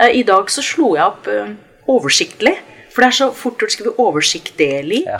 Eh, 0.00 0.14
I 0.20 0.22
dag 0.26 0.50
så 0.50 0.64
slo 0.64 0.94
jeg 0.96 1.04
opp 1.04 1.28
eh, 1.30 1.52
oversiktlig. 1.92 2.56
For 2.94 3.02
det 3.02 3.10
er 3.10 3.16
så 3.18 3.30
fort 3.34 3.58
gjort 3.58 3.72
å 3.72 3.74
skrive 3.74 3.94
oversiktlig, 4.02 5.02
ja. 5.08 5.18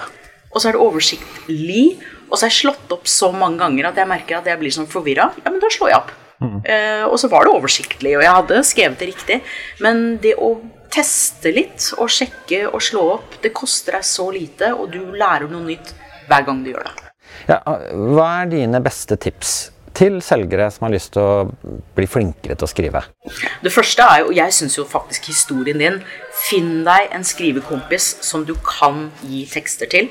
og 0.52 0.61
så 0.61 0.71
er 0.71 0.76
det 0.76 0.85
oversiktlig. 0.85 1.87
Og 2.28 2.38
så 2.38 2.47
er 2.47 2.52
jeg 2.52 2.61
slått 2.62 2.93
opp 2.95 3.09
så 3.11 3.33
mange 3.35 3.59
ganger 3.61 3.90
at 3.90 3.99
jeg 3.99 4.11
merker 4.11 4.38
at 4.38 4.47
jeg 4.49 4.61
blir 4.61 4.75
sånn 4.75 4.90
forvirra. 4.90 5.28
Ja, 5.43 5.50
men 5.50 5.61
da 5.62 5.71
slår 5.75 5.90
jeg 5.90 5.99
opp. 5.99 6.14
Mm. 6.45 6.57
Uh, 6.66 7.04
og 7.09 7.19
så 7.21 7.31
var 7.33 7.47
det 7.47 7.54
oversiktlig, 7.54 8.14
og 8.19 8.25
jeg 8.25 8.37
hadde 8.38 8.62
skrevet 8.66 9.02
det 9.02 9.11
riktig. 9.11 9.40
Men 9.85 10.04
det 10.23 10.37
å 10.38 10.54
teste 10.95 11.50
litt 11.54 11.90
og 11.99 12.11
sjekke 12.12 12.64
og 12.71 12.78
slå 12.85 13.04
opp, 13.16 13.38
det 13.43 13.54
koster 13.57 13.99
deg 13.99 14.07
så 14.07 14.28
lite, 14.35 14.71
og 14.75 14.95
du 14.95 15.00
lærer 15.19 15.50
noe 15.50 15.66
nytt 15.66 15.95
hver 16.31 16.47
gang 16.47 16.62
du 16.64 16.71
gjør 16.73 16.87
det. 16.87 17.11
Ja, 17.50 17.59
hva 17.59 18.28
er 18.45 18.52
dine 18.52 18.81
beste 18.85 19.19
tips 19.21 19.74
til 19.97 20.21
selgere 20.25 20.68
som 20.75 20.88
har 20.88 20.95
lyst 20.95 21.14
til 21.14 21.23
å 21.23 21.79
bli 21.97 22.07
flinkere 22.11 22.57
til 22.59 22.66
å 22.66 22.71
skrive? 22.71 23.05
Det 23.64 23.73
første 23.73 24.05
er 24.05 24.25
jo, 24.25 24.35
jeg 24.37 24.57
syns 24.57 24.79
jo 24.79 24.87
faktisk 24.88 25.31
historien 25.33 25.81
din 25.81 26.01
Finn 26.45 26.83
deg 26.85 27.12
en 27.14 27.25
skrivekompis 27.25 28.16
som 28.27 28.42
du 28.45 28.57
kan 28.66 29.09
gi 29.23 29.45
tekster 29.49 29.88
til. 29.90 30.11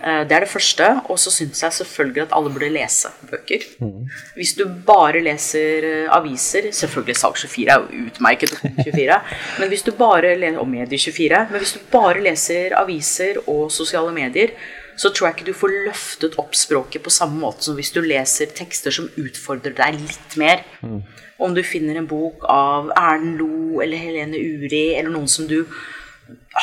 Eh, 0.00 0.22
det 0.28 0.32
er 0.32 0.44
det 0.44 0.50
første. 0.50 0.88
Og 1.12 1.18
så 1.20 1.32
syns 1.34 1.62
jeg 1.62 1.76
selvfølgelig 1.80 2.22
at 2.24 2.34
alle 2.36 2.52
burde 2.52 2.70
lese 2.72 3.10
bøker. 3.30 3.66
Mm. 3.80 4.08
Hvis 4.38 4.54
du 4.56 4.64
bare 4.86 5.20
leser 5.24 5.86
eh, 5.88 6.16
aviser 6.16 6.70
Selvfølgelig 6.72 7.18
Salg24 7.20 7.66
er 7.74 7.80
jo 7.80 8.06
utmerket, 8.08 8.54
24, 8.84 9.20
men 9.60 9.72
hvis 9.72 9.84
du 9.84 9.92
bare 9.92 10.36
og 10.56 10.68
Medie24, 10.68 11.46
men 11.50 11.62
hvis 11.62 11.76
du 11.76 11.80
bare 11.92 12.22
leser 12.24 12.76
aviser 12.78 13.42
og 13.46 13.70
sosiale 13.72 14.12
medier, 14.12 14.54
så 15.00 15.08
tror 15.10 15.28
jeg 15.28 15.38
ikke 15.38 15.48
du 15.48 15.56
får 15.56 15.76
løftet 15.86 16.36
opp 16.42 16.56
språket 16.58 17.04
på 17.04 17.12
samme 17.14 17.40
måte 17.40 17.64
som 17.64 17.78
hvis 17.78 17.92
du 17.94 18.02
leser 18.04 18.52
tekster 18.56 18.92
som 18.92 19.08
utfordrer 19.20 19.72
deg 19.78 19.96
litt 20.02 20.36
mer. 20.40 20.64
Mm. 20.84 21.00
Om 21.40 21.54
du 21.56 21.62
finner 21.64 21.96
en 21.96 22.08
bok 22.10 22.44
av 22.52 22.90
Erlend 22.92 23.40
Lo 23.40 23.80
eller 23.80 23.96
Helene 23.96 24.36
Uri 24.36 24.90
eller 24.98 25.08
noen 25.14 25.30
som 25.30 25.48
du 25.48 25.62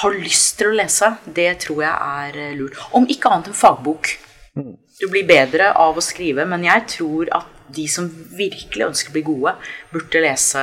har 0.01 0.13
lyst 0.13 0.59
til 0.59 0.69
å 0.69 0.77
lese, 0.77 1.15
det 1.25 1.49
tror 1.65 1.81
jeg 1.83 1.93
er 1.93 2.37
eh, 2.43 2.55
lurt. 2.59 2.77
Om 2.95 3.07
ikke 3.09 3.31
annet 3.31 3.49
en 3.51 3.57
fagbok. 3.57 4.13
Mm. 4.57 4.75
Du 5.01 5.07
blir 5.09 5.25
bedre 5.29 5.71
av 5.77 5.97
å 5.97 6.03
skrive, 6.03 6.45
men 6.49 6.65
jeg 6.67 6.85
tror 6.93 7.31
at 7.35 7.56
de 7.75 7.85
som 7.91 8.07
virkelig 8.37 8.85
ønsker 8.85 9.11
å 9.11 9.15
bli 9.15 9.23
gode, 9.27 9.53
burde 9.91 10.21
lese 10.23 10.61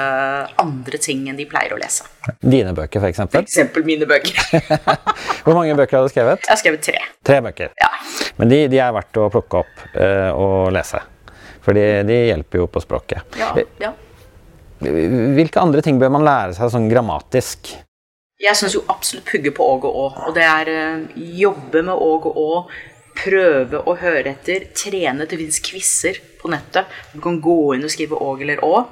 andre 0.61 1.01
ting 1.03 1.27
enn 1.31 1.39
de 1.39 1.47
pleier 1.49 1.75
å 1.77 1.81
lese. 1.81 2.07
Dine 2.41 2.73
bøker, 2.77 3.03
f.eks.? 3.05 3.25
Eksempel 3.41 3.85
mine 3.87 4.09
bøker. 4.09 4.39
Hvor 5.45 5.57
mange 5.57 5.77
bøker 5.77 5.99
har 5.99 6.07
du 6.07 6.13
skrevet? 6.13 6.45
Jeg 6.47 6.53
har 6.53 6.61
skrevet 6.61 6.87
tre. 6.87 7.03
Tre 7.27 7.41
bøker. 7.45 7.75
Ja. 7.81 7.91
Men 8.41 8.53
de, 8.53 8.61
de, 8.73 8.81
er 8.81 8.95
verdt 8.97 9.21
å 9.21 9.29
plukke 9.33 9.63
opp 9.65 9.85
uh, 9.97 10.31
og 10.33 10.73
lese. 10.75 11.03
For 11.65 11.77
de, 11.77 11.85
de, 12.09 12.21
hjelper 12.31 12.65
jo 12.65 12.69
på 12.73 12.83
språket. 12.85 13.37
Ja, 13.41 13.53
ja. 13.83 13.93
Hvilke 14.85 15.63
andre 15.63 15.81
ting 15.85 16.01
bør 16.01 16.11
man 16.13 16.27
lære 16.27 16.57
seg 16.57 16.73
sånn 16.73 16.91
grammatisk? 16.91 17.71
Jeg 18.43 18.59
syns 18.59 18.75
jo 18.77 18.83
absolutt 18.91 19.29
pugge 19.29 19.53
på 19.55 19.65
åg 19.77 19.87
og 19.89 20.01
å. 20.01 20.09
Og 20.29 20.35
det 20.37 20.45
er 20.49 20.73
uh, 20.73 21.23
jobbe 21.45 21.85
med 21.85 21.95
åg 21.95 22.29
og 22.33 22.41
å. 22.41 22.51
Prøve 23.19 23.83
å 23.87 23.97
høre 24.01 24.35
etter. 24.35 24.69
Trene. 24.77 25.29
Det 25.29 25.39
fins 25.41 25.61
quizer 25.65 26.21
på 26.41 26.51
nettet. 26.53 26.91
Du 27.15 27.21
kan 27.25 27.41
gå 27.43 27.75
inn 27.77 27.87
og 27.87 27.93
skrive 27.95 28.19
åg 28.21 28.45
eller 28.47 28.65
å. 28.67 28.87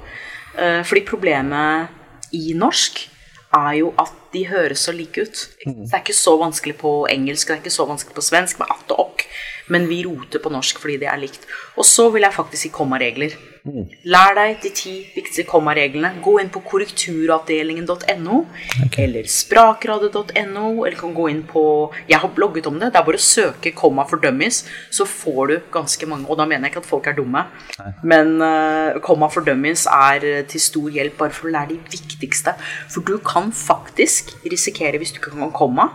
Uh, 0.53 0.81
fordi 0.85 1.03
problemet 1.07 2.33
i 2.33 2.53
norsk 2.57 3.07
er 3.53 3.73
jo 3.77 3.91
at 4.01 4.13
de 4.33 4.43
høres 4.49 4.85
så 4.87 4.93
like 4.95 5.21
ut. 5.21 5.41
Mm. 5.65 5.83
Det 5.85 5.93
er 5.93 6.01
ikke 6.01 6.17
så 6.17 6.35
vanskelig 6.41 6.75
på 6.81 6.93
engelsk, 7.11 7.47
det 7.47 7.55
er 7.55 7.61
ikke 7.61 7.75
så 7.75 7.85
vanskelig 7.89 8.17
på 8.17 8.25
svensk 8.25 8.61
med 8.61 8.71
at 8.73 8.93
og 8.93 9.03
okk, 9.07 9.25
men 9.73 9.85
vi 9.89 10.01
roter 10.07 10.41
på 10.41 10.51
norsk 10.53 10.81
fordi 10.81 10.99
det 11.03 11.09
er 11.11 11.21
likt. 11.21 11.45
Og 11.77 11.85
så 11.87 12.09
vil 12.13 12.25
jeg 12.25 12.35
faktisk 12.35 12.65
si 12.65 12.73
kommaregler. 12.73 13.35
Mm. 13.63 13.85
Lær 14.11 14.33
deg 14.35 14.57
de 14.59 14.69
ti 14.75 14.93
viktigste 15.13 15.45
kommareglene. 15.47 16.09
Gå 16.23 16.33
inn 16.41 16.49
på 16.51 16.59
korrekturavdelingen.no 16.67 18.39
okay. 18.83 19.05
eller 19.05 19.29
sprakradet.no, 19.31 20.65
eller 20.83 20.97
kan 20.99 21.13
gå 21.15 21.29
inn 21.31 21.39
på 21.47 21.63
Jeg 22.09 22.19
har 22.19 22.33
blogget 22.35 22.67
om 22.67 22.75
det. 22.81 22.91
Det 22.91 22.99
er 22.99 23.07
bare 23.07 23.21
å 23.21 23.23
søke 23.23 23.71
'komma 23.71 24.03
for 24.09 24.19
dummies', 24.19 24.65
så 24.91 25.07
får 25.07 25.47
du 25.47 25.55
ganske 25.71 26.09
mange. 26.11 26.27
Og 26.27 26.37
da 26.37 26.45
mener 26.45 26.67
jeg 26.67 26.73
ikke 26.73 26.83
at 26.83 26.91
folk 26.91 27.07
er 27.07 27.15
dumme, 27.15 27.45
Nei. 27.79 27.93
men 28.03 28.35
uh, 28.43 28.99
'komma 28.99 29.31
for 29.31 29.47
dummies' 29.47 29.87
er 29.87 30.27
uh, 30.27 30.43
til 30.43 30.59
stor 30.59 30.91
hjelp 30.91 31.15
bare 31.23 31.31
for 31.31 31.47
å 31.47 31.55
lære 31.55 31.79
de 31.79 31.79
viktigste. 31.95 32.57
For 32.91 32.99
du 32.99 33.15
kan 33.23 33.51
faktisk 33.55 34.35
risikere, 34.43 34.99
hvis 34.99 35.15
du 35.15 35.23
ikke 35.23 35.37
kan 35.39 35.55
komma, 35.55 35.87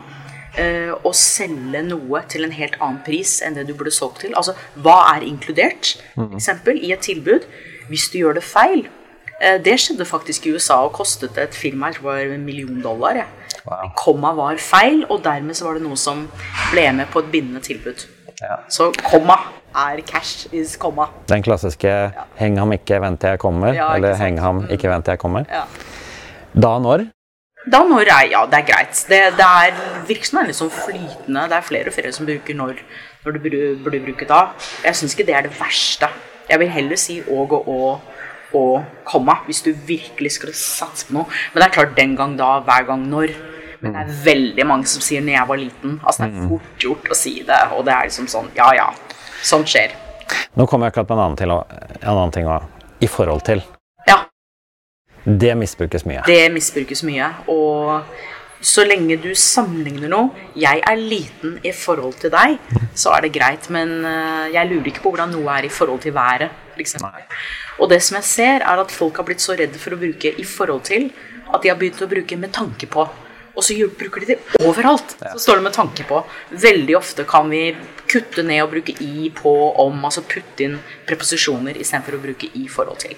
å 0.59 1.13
selge 1.15 1.83
noe 1.87 2.23
til 2.29 2.47
en 2.47 2.55
helt 2.55 2.77
annen 2.81 3.01
pris 3.07 3.39
enn 3.45 3.55
det 3.59 3.67
du 3.69 3.75
burde 3.79 3.93
solgt 3.95 4.25
til. 4.25 4.35
Altså, 4.39 4.57
hva 4.83 5.01
er 5.15 5.27
inkludert? 5.29 5.97
for 6.15 6.39
Eksempel 6.39 6.81
i 6.83 6.93
et 6.93 7.05
tilbud. 7.05 7.47
Hvis 7.89 8.09
du 8.13 8.19
gjør 8.21 8.39
det 8.39 8.45
feil. 8.45 8.87
Uh, 9.39 9.57
det 9.63 9.77
skjedde 9.81 10.05
faktisk 10.09 10.49
i 10.49 10.55
USA 10.57 10.81
og 10.85 10.97
kostet 10.99 11.39
et 11.39 11.55
firma 11.55 11.93
jeg 11.93 12.01
tror 12.01 12.17
det 12.19 12.27
var 12.27 12.35
en 12.35 12.47
million 12.47 12.81
dollar. 12.83 13.21
Ja. 13.23 13.29
Wow. 13.69 13.91
Komma 13.97 14.33
var 14.35 14.59
feil, 14.63 15.05
og 15.09 15.23
dermed 15.25 15.57
så 15.57 15.69
var 15.69 15.79
det 15.79 15.85
noe 15.85 15.99
som 16.01 16.25
ble 16.73 16.87
med 16.97 17.11
på 17.13 17.23
et 17.23 17.31
bindende 17.33 17.61
tilbud. 17.65 18.07
Ja. 18.41 18.61
Så 18.73 18.91
komma 19.03 19.37
er 19.77 20.01
cash 20.07 20.49
is 20.55 20.77
komma. 20.81 21.09
Den 21.29 21.43
klassiske 21.43 21.89
ja. 21.89 22.25
'heng 22.39 22.59
ham 22.59 22.73
ikke, 22.73 23.01
vent 23.03 23.21
til 23.21 23.35
jeg 23.35 23.39
kommer', 23.39 23.75
eller 23.97 24.15
'heng 24.17 24.41
ham 24.41 24.65
ikke, 24.71 24.89
vent 24.89 25.05
til 25.05 25.13
jeg 25.13 25.21
kommer'. 25.21 25.45
Da 26.55 26.79
når? 26.79 27.07
Da 27.69 27.83
når 27.85 28.09
er 28.09 28.31
Ja, 28.33 28.45
det 28.47 28.63
er 28.63 28.67
greit. 28.69 29.01
Det, 29.09 29.21
det 29.37 29.47
er, 29.47 29.81
virker 30.09 30.29
som 30.29 30.39
det 30.39 30.43
er 30.43 30.51
litt 30.51 30.61
sånn 30.61 30.73
flytende. 30.73 31.45
Det 31.51 31.59
er 31.59 31.67
flere 31.67 31.91
og 31.91 31.97
flere 31.97 32.13
som 32.17 32.29
bruker 32.29 32.57
når, 32.57 32.81
når 33.25 33.37
du 33.37 33.41
burde, 33.85 34.01
bruke 34.07 34.29
da. 34.29 34.41
Jeg 34.85 34.99
syns 35.01 35.17
ikke 35.17 35.29
det 35.29 35.37
er 35.37 35.49
det 35.49 35.55
verste. 35.59 36.09
Jeg 36.49 36.63
vil 36.63 36.73
heller 36.73 37.01
si 37.01 37.21
og 37.27 37.53
og 37.59 37.69
å 37.69 37.81
og 38.57 38.79
komma 39.05 39.35
hvis 39.45 39.59
du 39.61 39.75
virkelig 39.85 40.39
skal 40.39 40.55
satse 40.57 41.05
på 41.09 41.19
noe. 41.19 41.29
Men 41.53 41.61
det 41.61 41.67
er 41.67 41.75
klart 41.75 41.97
den 41.99 42.15
gang 42.17 42.37
da, 42.39 42.55
hver 42.65 42.87
gang 42.89 43.05
når. 43.11 43.35
Men 43.83 43.93
det 43.95 44.01
er 44.01 44.15
veldig 44.25 44.67
mange 44.67 44.87
som 44.91 45.03
sier 45.05 45.21
'når 45.21 45.35
jeg 45.37 45.49
var 45.49 45.57
liten'. 45.57 46.01
Altså 46.03 46.23
Det 46.23 46.29
er 46.33 46.41
mm. 46.41 46.49
fort 46.49 46.79
gjort 46.79 47.11
å 47.11 47.15
si 47.15 47.35
det, 47.47 47.63
og 47.77 47.85
det 47.85 47.95
er 47.95 48.09
liksom 48.09 48.27
sånn 48.27 48.49
Ja 48.57 48.73
ja, 48.75 48.89
sånt 49.43 49.69
skjer. 49.69 49.93
Nå 50.57 50.67
kommer 50.67 50.87
jeg 50.87 50.93
akkurat 50.93 51.09
på 51.09 51.15
en 51.15 51.21
annen, 51.21 51.37
til, 51.37 51.51
en 51.51 52.09
annen 52.17 52.33
ting 52.33 52.47
òg. 52.47 52.63
I 53.01 53.07
forhold 53.07 53.45
til. 53.45 53.63
Det 55.25 55.55
misbrukes 55.59 56.05
mye. 56.09 56.25
Det 56.27 56.43
misbrukes 56.53 57.05
mye. 57.07 57.31
Og 57.53 58.03
Så 58.61 58.83
lenge 58.83 59.15
du 59.23 59.29
sammenligner 59.39 60.11
noe 60.11 60.49
Jeg 60.59 60.81
er 60.83 60.97
liten 60.99 61.61
i 61.63 61.71
forhold 61.71 62.17
til 62.19 62.33
deg, 62.35 62.57
så 62.91 63.13
er 63.15 63.23
det 63.23 63.33
greit. 63.37 63.69
Men 63.71 64.03
eh, 64.03 64.49
jeg 64.57 64.67
lurer 64.67 64.91
ikke 64.91 65.05
på 65.05 65.13
hvordan 65.15 65.31
noe 65.31 65.53
er 65.55 65.69
i 65.69 65.71
forhold 65.71 66.03
til 66.03 66.15
været. 66.17 66.51
Liksom. 66.79 67.07
Og 67.79 67.91
det 67.91 68.01
som 68.03 68.19
jeg 68.19 68.27
ser, 68.27 68.67
er 68.67 68.83
at 68.83 68.91
folk 68.91 69.17
har 69.17 69.27
blitt 69.29 69.43
så 69.43 69.55
redde 69.55 69.79
for 69.79 69.95
å 69.95 70.01
bruke 70.01 70.35
'i 70.35 70.45
forhold 70.45 70.83
til' 70.91 71.11
at 71.55 71.63
de 71.63 71.69
har 71.71 71.79
begynt 71.79 72.03
å 72.03 72.11
bruke 72.11 72.37
'med 72.37 72.53
tanke 72.53 72.87
på'. 72.87 73.09
Og 73.59 73.65
så 73.65 73.75
bruker 73.75 74.23
de 74.23 74.27
det 74.27 74.39
overalt. 74.63 75.17
Så 75.33 75.39
står 75.39 75.57
det 75.59 75.63
med 75.63 75.73
tanke 75.73 76.05
på. 76.07 76.23
Veldig 76.51 76.97
ofte 76.97 77.25
kan 77.25 77.51
vi 77.51 77.75
kutte 78.07 78.43
ned 78.47 78.63
og 78.63 78.71
bruke 78.71 78.95
i, 79.03 79.33
på, 79.35 79.55
om. 79.83 80.05
Altså 80.05 80.23
putte 80.23 80.63
inn 80.63 80.79
preposisjoner 81.07 81.75
istedenfor 81.75 82.15
å 82.19 82.23
bruke 82.23 82.51
i 82.55 82.69
forhold 82.71 83.03
til. 83.03 83.17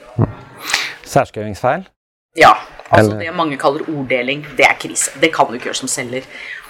Særskrivingsfeil. 1.11 1.89
Ja. 2.39 2.53
Altså 2.91 3.11
Eller- 3.11 3.25
det 3.25 3.37
mange 3.37 3.57
kaller 3.57 3.87
orddeling, 3.89 4.47
det 4.57 4.65
er 4.67 4.75
krise. 4.81 5.11
Det 5.21 5.35
kan 5.35 5.47
du 5.47 5.53
ikke 5.53 5.65
gjøre 5.71 5.75
som 5.75 5.89
selger. 5.89 6.23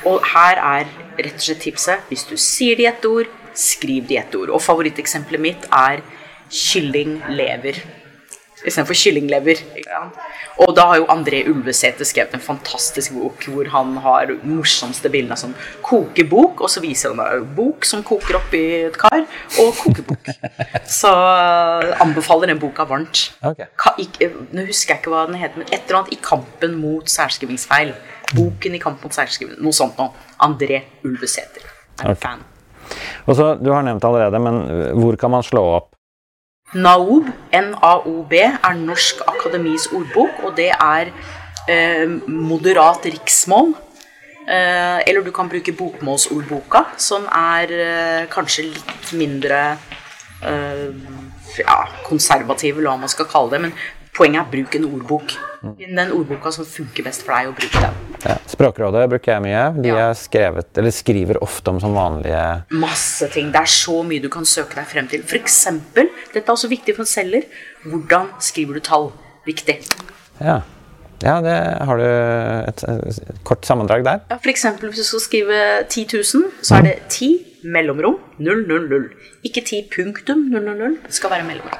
Og 0.04 0.20
her 0.34 0.56
er 0.56 0.84
rett 1.18 1.34
og 1.34 1.40
slett 1.40 1.62
tipset 1.64 2.08
hvis 2.08 2.24
du 2.28 2.36
sier 2.36 2.76
det 2.76 2.84
i 2.84 2.88
ett 2.90 3.04
ord, 3.08 3.26
skriv 3.54 4.02
det 4.08 4.16
i 4.16 4.20
ett 4.20 4.34
ord. 4.34 4.48
Og 4.48 4.62
favoritteksempelet 4.62 5.40
mitt 5.40 5.64
er 5.72 6.00
kylling 6.50 7.22
lever 7.28 7.80
istedenfor 8.66 8.98
kyllinglever. 8.98 9.62
Og 10.60 10.74
da 10.76 10.86
har 10.90 11.00
jo 11.00 11.06
André 11.12 11.40
Ulvesæter 11.48 12.04
skrevet 12.08 12.34
en 12.36 12.42
fantastisk 12.44 13.14
bok 13.16 13.46
hvor 13.48 13.68
han 13.72 13.94
har 14.04 14.32
morsomste 14.44 15.10
bildene 15.12 15.38
som 15.40 15.54
kokebok, 15.86 16.60
og 16.60 16.72
så 16.72 16.82
viser 16.84 17.12
han 17.12 17.20
meg 17.20 17.46
bok 17.56 17.88
som 17.88 18.04
koker 18.06 18.40
opp 18.40 18.54
i 18.56 18.64
et 18.90 18.98
kar, 19.00 19.24
og 19.62 19.72
kokebok. 19.80 20.30
Så 21.00 21.10
øh, 21.10 21.90
anbefaler 22.02 22.50
den 22.50 22.60
boka 22.60 22.84
varmt. 22.88 23.30
Okay. 23.46 23.70
Ka, 23.78 23.94
ikke, 24.00 24.30
nå 24.52 24.66
husker 24.68 24.94
jeg 24.94 25.02
ikke 25.02 25.12
hva 25.14 25.26
den 25.28 25.38
heter, 25.40 25.60
men 25.62 25.68
et 25.70 25.86
eller 25.86 26.02
annet 26.02 26.16
i 26.16 26.20
kampen 26.24 26.76
mot 26.80 27.08
særskrivingsfeil. 27.10 27.94
Boken 28.34 28.76
i 28.76 28.82
kampen 28.82 29.08
mot 29.08 29.16
særskriving, 29.16 29.58
noe 29.62 29.74
sånt 29.74 29.98
noe. 29.98 30.12
André 30.44 30.82
Ulvesæter. 31.06 31.64
Er 32.02 32.12
en 32.12 32.18
fan. 32.18 32.44
Og 33.26 33.36
så, 33.38 33.54
Du 33.60 33.70
har 33.72 33.82
nevnt 33.86 34.04
allerede, 34.04 34.38
men 34.42 34.60
hvor 34.98 35.16
kan 35.16 35.30
man 35.30 35.46
slå 35.46 35.62
opp? 35.76 35.89
NAOB, 36.74 37.28
N-A-O-B, 37.52 38.34
er 38.38 38.74
Norsk 38.78 39.24
Akademis 39.26 39.88
ordbok, 39.92 40.42
og 40.44 40.56
det 40.56 40.70
er 40.70 41.10
eh, 41.68 42.06
moderat 42.28 43.06
riksmål. 43.10 43.74
Eh, 44.50 44.98
eller 45.06 45.22
du 45.22 45.30
kan 45.34 45.50
bruke 45.50 45.74
bokmålsordboka, 45.76 46.84
som 46.98 47.26
er 47.26 47.74
eh, 47.74 48.28
kanskje 48.30 48.68
litt 48.70 49.12
mindre 49.18 49.60
eh, 50.42 50.86
ja, 51.58 51.80
konservativ, 52.06 52.78
eller 52.78 52.92
hva 52.92 53.02
man 53.02 53.12
skal 53.12 53.28
kalle 53.30 53.54
det. 53.54 53.62
Men 53.66 53.76
poenget 54.16 54.44
er 54.44 54.54
bruk 54.54 54.78
en 54.78 54.88
ordbok. 54.92 55.36
Finn 55.60 55.98
den 55.98 56.14
ordboka 56.16 56.54
som 56.54 56.66
funker 56.66 57.06
best 57.06 57.26
for 57.26 57.36
deg, 57.36 57.52
og 57.52 57.60
bruk 57.60 57.78
den. 57.78 58.09
Ja, 58.24 58.36
Språkrådet 58.50 59.06
bruker 59.10 59.32
jeg 59.32 59.42
mye. 59.46 59.82
De 59.82 59.88
Ja. 59.88 60.10
skrevet, 60.14 60.76
eller 60.76 60.90
skriver 60.90 61.38
ofte 61.42 61.70
om 61.70 61.80
sånn 61.80 61.94
vanlige 61.94 62.64
Masse 62.70 63.28
ting. 63.32 63.50
Det 63.52 63.60
er 63.60 63.66
så 63.66 64.02
mye 64.04 64.20
du 64.20 64.28
kan 64.28 64.44
søke 64.44 64.74
deg 64.74 64.86
frem 64.86 65.08
til. 65.08 65.22
Eksempel, 65.22 66.10
dette 66.34 66.44
er 66.48 66.52
også 66.52 66.68
viktig 66.68 66.94
for 66.96 67.02
en 67.02 67.06
selger, 67.06 67.44
hvordan 67.86 68.28
skriver 68.38 68.74
du 68.74 68.80
tall? 68.80 69.12
Viktig. 69.46 69.78
Ja, 70.40 70.60
ja 71.22 71.40
det 71.40 71.56
har 71.86 71.96
du 71.96 72.04
et, 72.04 72.84
et 72.84 73.38
kort 73.44 73.64
sammendrag 73.64 74.04
der. 74.04 74.20
Ja, 74.30 74.36
eksempel 74.36 74.90
hvis 74.90 74.98
du 74.98 75.04
skal 75.04 75.20
skrive 75.20 75.88
10 75.88 76.06
000, 76.12 76.50
så 76.62 76.76
er 76.76 76.82
det 76.82 76.98
10 77.08 77.49
mellomrom 77.64 78.16
000. 78.38 79.04
Ikke 79.46 79.62
10 79.62 79.86
punktum 79.92 80.46
000, 80.52 80.96
det 81.04 81.14
skal 81.16 81.32
være 81.34 81.46
mellomrom. 81.48 81.78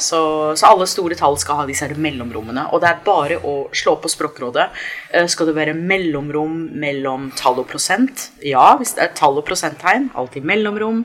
Så, 0.00 0.20
så 0.58 0.70
alle 0.70 0.88
store 0.90 1.16
tall 1.18 1.38
skal 1.40 1.62
ha 1.62 1.66
disse 1.68 1.86
her 1.86 1.98
mellomrommene. 2.00 2.68
Og 2.72 2.82
det 2.82 2.90
er 2.90 3.00
bare 3.06 3.38
å 3.44 3.54
slå 3.76 3.96
på 4.02 4.10
Språkrådet. 4.12 4.68
Eh, 5.12 5.28
Skal 5.30 5.50
det 5.50 5.56
være 5.58 5.76
mellomrom 5.78 6.58
mellom 6.82 7.30
tall 7.38 7.60
og 7.62 7.68
prosent? 7.70 8.30
Ja, 8.44 8.72
hvis 8.80 8.96
det 8.98 9.06
er 9.06 9.16
tall 9.18 9.40
og 9.40 9.46
prosenttegn. 9.48 10.10
Alltid 10.18 10.46
mellomrom. 10.48 11.04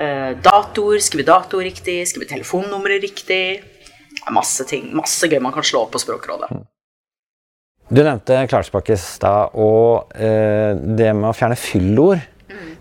Eh, 0.00 0.32
Datoer, 0.44 1.00
skrive 1.04 1.28
dato 1.28 1.60
riktig, 1.64 2.02
skrive 2.08 2.28
telefonnummeret 2.30 3.02
riktig. 3.04 3.44
Masse 4.34 4.66
ting, 4.68 4.90
masse 4.96 5.28
gøy 5.30 5.40
man 5.42 5.54
kan 5.54 5.64
slå 5.66 5.86
opp 5.86 5.94
på 5.96 6.02
Språkrådet. 6.02 6.50
Du 7.90 8.04
nevnte 8.04 8.36
klarspråk 8.46 8.92
i 8.94 8.96
stad, 9.00 9.56
og 9.58 10.12
eh, 10.14 10.76
det 10.78 11.08
med 11.10 11.32
å 11.32 11.34
fjerne 11.34 11.56
fyllord, 11.58 12.20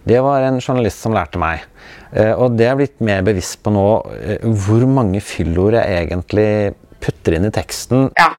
det 0.07 0.19
var 0.23 0.41
en 0.47 0.59
journalist 0.62 1.01
som 1.03 1.13
lærte 1.15 1.39
meg. 1.41 1.65
Eh, 2.13 2.33
og 2.33 2.57
det 2.57 2.65
er 2.65 2.73
jeg 2.73 2.81
blitt 2.81 3.01
mer 3.05 3.23
bevisst 3.25 3.59
på 3.63 3.73
nå, 3.73 3.88
eh, 4.19 4.45
hvor 4.65 4.85
mange 4.89 5.21
fyllord 5.21 5.77
jeg 5.77 6.05
egentlig 6.07 6.75
putter 6.99 7.38
inn 7.38 7.49
i 7.49 7.53
teksten. 7.53 8.09
Ja. 8.17 8.33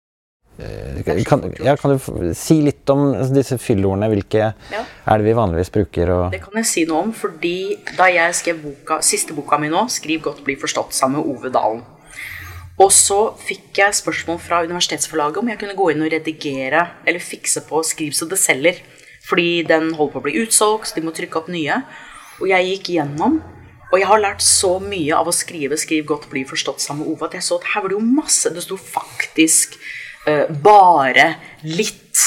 Eh, 0.61 1.23
Kan, 1.25 1.43
ja, 1.65 1.77
kan 1.77 1.95
du 1.97 2.33
si 2.37 2.59
litt 2.61 2.89
om 2.93 3.15
disse 3.33 3.57
fyllordene? 3.59 4.11
Hvilke 4.13 4.53
Ja. 4.71 4.83
er 5.07 5.19
det 5.19 5.25
vi 5.25 5.33
vanligvis 5.33 5.71
bruker? 5.73 6.31
Det 6.31 6.43
kan 6.43 6.53
jeg 6.55 6.67
si 6.67 6.85
noe 6.85 7.03
om, 7.03 7.13
fordi 7.13 7.79
da 7.97 8.05
jeg 8.05 8.35
skrev 8.35 8.63
boka, 8.63 9.01
siste 9.01 9.33
boka 9.33 9.59
mi 9.59 9.69
nå, 9.69 9.87
'Skriv 9.89 10.21
godt, 10.21 10.45
bli 10.45 10.57
forstått', 10.57 10.93
sammen 10.93 11.17
med 11.17 11.27
Ove 11.27 11.51
Dalen 11.51 11.83
Og 12.79 12.91
så 12.91 13.35
fikk 13.37 13.75
jeg 13.75 13.93
spørsmål 13.93 14.39
fra 14.41 14.65
universitetsforlaget 14.65 15.37
om 15.37 15.49
jeg 15.49 15.59
kunne 15.59 15.77
gå 15.77 15.91
inn 15.91 16.03
og 16.03 16.13
redigere 16.13 16.89
eller 17.07 17.21
fikse 17.21 17.61
på 17.69 17.83
'Skriv 17.83 18.13
så 18.13 18.29
det 18.29 18.39
selger'. 18.39 18.81
Fordi 19.31 19.63
den 19.67 19.93
holder 19.95 20.13
på 20.13 20.21
å 20.21 20.27
bli 20.27 20.41
utsolgt, 20.43 20.91
så 20.91 20.99
de 20.99 21.07
må 21.07 21.15
trykke 21.15 21.39
opp 21.39 21.51
nye. 21.53 21.81
Og 22.41 22.51
jeg 22.51 22.69
gikk 22.73 22.93
gjennom, 22.97 23.39
og 23.91 23.99
jeg 23.99 24.07
har 24.07 24.23
lært 24.23 24.43
så 24.45 24.77
mye 24.83 25.17
av 25.17 25.29
å 25.29 25.35
skrive 25.35 25.79
'Skriv 25.79 26.07
godt, 26.07 26.29
bli 26.31 26.45
forstått' 26.47 26.83
sammen 26.83 27.07
med 27.07 27.15
Ove, 27.15 27.27
at 27.27 27.35
jeg 27.35 27.43
så 27.43 27.59
at 27.59 27.71
her 27.75 27.83
var 27.83 27.91
det 27.91 27.99
jo 27.99 28.07
masse 28.07 28.51
Det 28.55 28.63
sto 28.63 28.77
faktisk 28.77 29.75
uh, 30.29 30.47
bare, 30.63 31.35
litt 31.67 32.23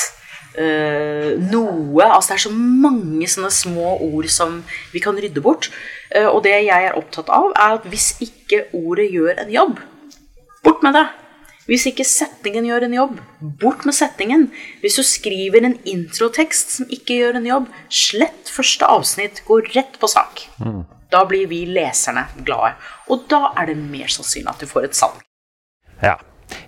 uh, 0.60 1.40
noe 1.40 2.04
Altså 2.04 2.34
det 2.34 2.36
er 2.36 2.46
så 2.50 2.52
mange 2.52 3.28
sånne 3.32 3.52
små 3.52 3.96
ord 4.04 4.28
som 4.28 4.62
vi 4.92 5.00
kan 5.00 5.16
rydde 5.16 5.42
bort. 5.42 5.72
Uh, 6.12 6.28
og 6.36 6.44
det 6.44 6.58
jeg 6.68 6.92
er 6.92 7.00
opptatt 7.00 7.32
av, 7.32 7.52
er 7.56 7.80
at 7.80 7.88
hvis 7.88 8.18
ikke 8.20 8.68
ordet 8.76 9.10
gjør 9.12 9.40
en 9.40 9.52
jobb, 9.52 9.80
bort 10.64 10.84
med 10.84 11.00
det. 11.00 11.08
Hvis 11.70 11.86
ikke 11.88 12.04
setningen 12.04 12.66
gjør 12.68 12.84
en 12.90 12.94
jobb, 12.98 13.20
bort 13.62 13.86
med 13.88 13.96
setningen. 13.96 14.50
Hvis 14.82 14.98
du 15.00 15.04
skriver 15.08 15.64
en 15.64 15.78
introtekst 15.88 16.76
som 16.78 16.90
ikke 16.92 17.16
gjør 17.22 17.38
en 17.40 17.46
jobb, 17.48 17.70
slett 17.90 18.52
første 18.52 18.86
avsnitt, 18.86 19.44
gå 19.48 19.62
rett 19.76 19.96
på 20.02 20.10
sak. 20.12 20.44
Da 21.14 21.24
blir 21.30 21.48
vi 21.48 21.62
leserne 21.70 22.26
glade. 22.44 22.74
Og 23.08 23.24
da 23.32 23.54
er 23.62 23.72
det 23.72 23.78
mer 23.78 24.08
sannsynlig 24.12 24.50
at 24.50 24.60
du 24.60 24.66
får 24.68 24.90
et 24.90 24.96
salg. 25.00 25.22
ja. 26.02 26.18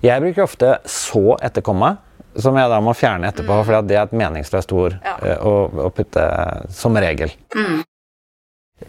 Jeg 0.01 0.21
bruker 0.21 0.43
ofte 0.43 0.79
'så' 0.85 1.37
etter 1.43 1.61
komma, 1.61 1.97
som 2.39 2.55
jeg 2.57 2.69
da 2.69 2.79
må 2.81 2.93
fjerne 2.95 3.27
etterpå, 3.27 3.63
fordi 3.65 3.77
at 3.77 3.87
det 3.87 3.97
er 3.97 4.03
et 4.03 4.13
meningsløst 4.13 4.71
ord 4.73 4.93
Mm. 4.93 5.01
Ja. 5.05 5.17
eh, 5.21 5.37
å, 5.45 5.69
å 5.85 5.89
putte 5.93 6.23
som 6.71 6.95
regel. 6.95 7.29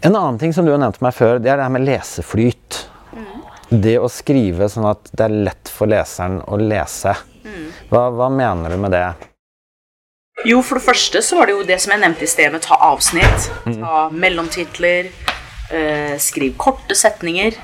En 0.03 0.15
annen 0.15 0.39
ting 0.39 0.53
som 0.53 0.65
du 0.65 0.71
har 0.71 0.79
nevnt 0.79 1.01
meg 1.01 1.13
før, 1.13 1.39
det 1.39 1.51
er 1.51 1.57
det 1.57 1.63
her 1.63 1.69
med 1.69 1.85
leseflyt. 1.85 2.87
Det 3.69 3.97
å 3.99 4.07
skrive 4.11 4.69
sånn 4.71 4.87
at 4.87 5.09
det 5.11 5.25
er 5.25 5.39
lett 5.49 5.71
for 5.71 5.91
leseren 5.91 6.39
å 6.47 6.59
lese. 6.61 7.15
Hva, 7.89 8.07
hva 8.11 8.29
mener 8.31 8.71
du 8.71 8.79
med 8.79 8.93
det? 8.95 9.07
Jo, 10.45 10.61
for 10.61 10.77
det 10.77 10.85
første 10.85 11.21
så 11.25 11.39
var 11.39 11.49
det 11.49 11.55
jo 11.55 11.65
det 11.67 11.79
som 11.81 11.95
jeg 11.95 12.03
nevnte 12.03 12.27
i 12.27 12.29
sted 12.29 12.53
med 12.53 12.63
ta 12.63 12.77
avsnitt, 12.91 13.47
ta 13.65 14.03
mellomtitler, 14.13 15.09
eh, 15.73 16.13
skriv 16.21 16.55
korte 16.61 16.95
setninger. 16.95 17.57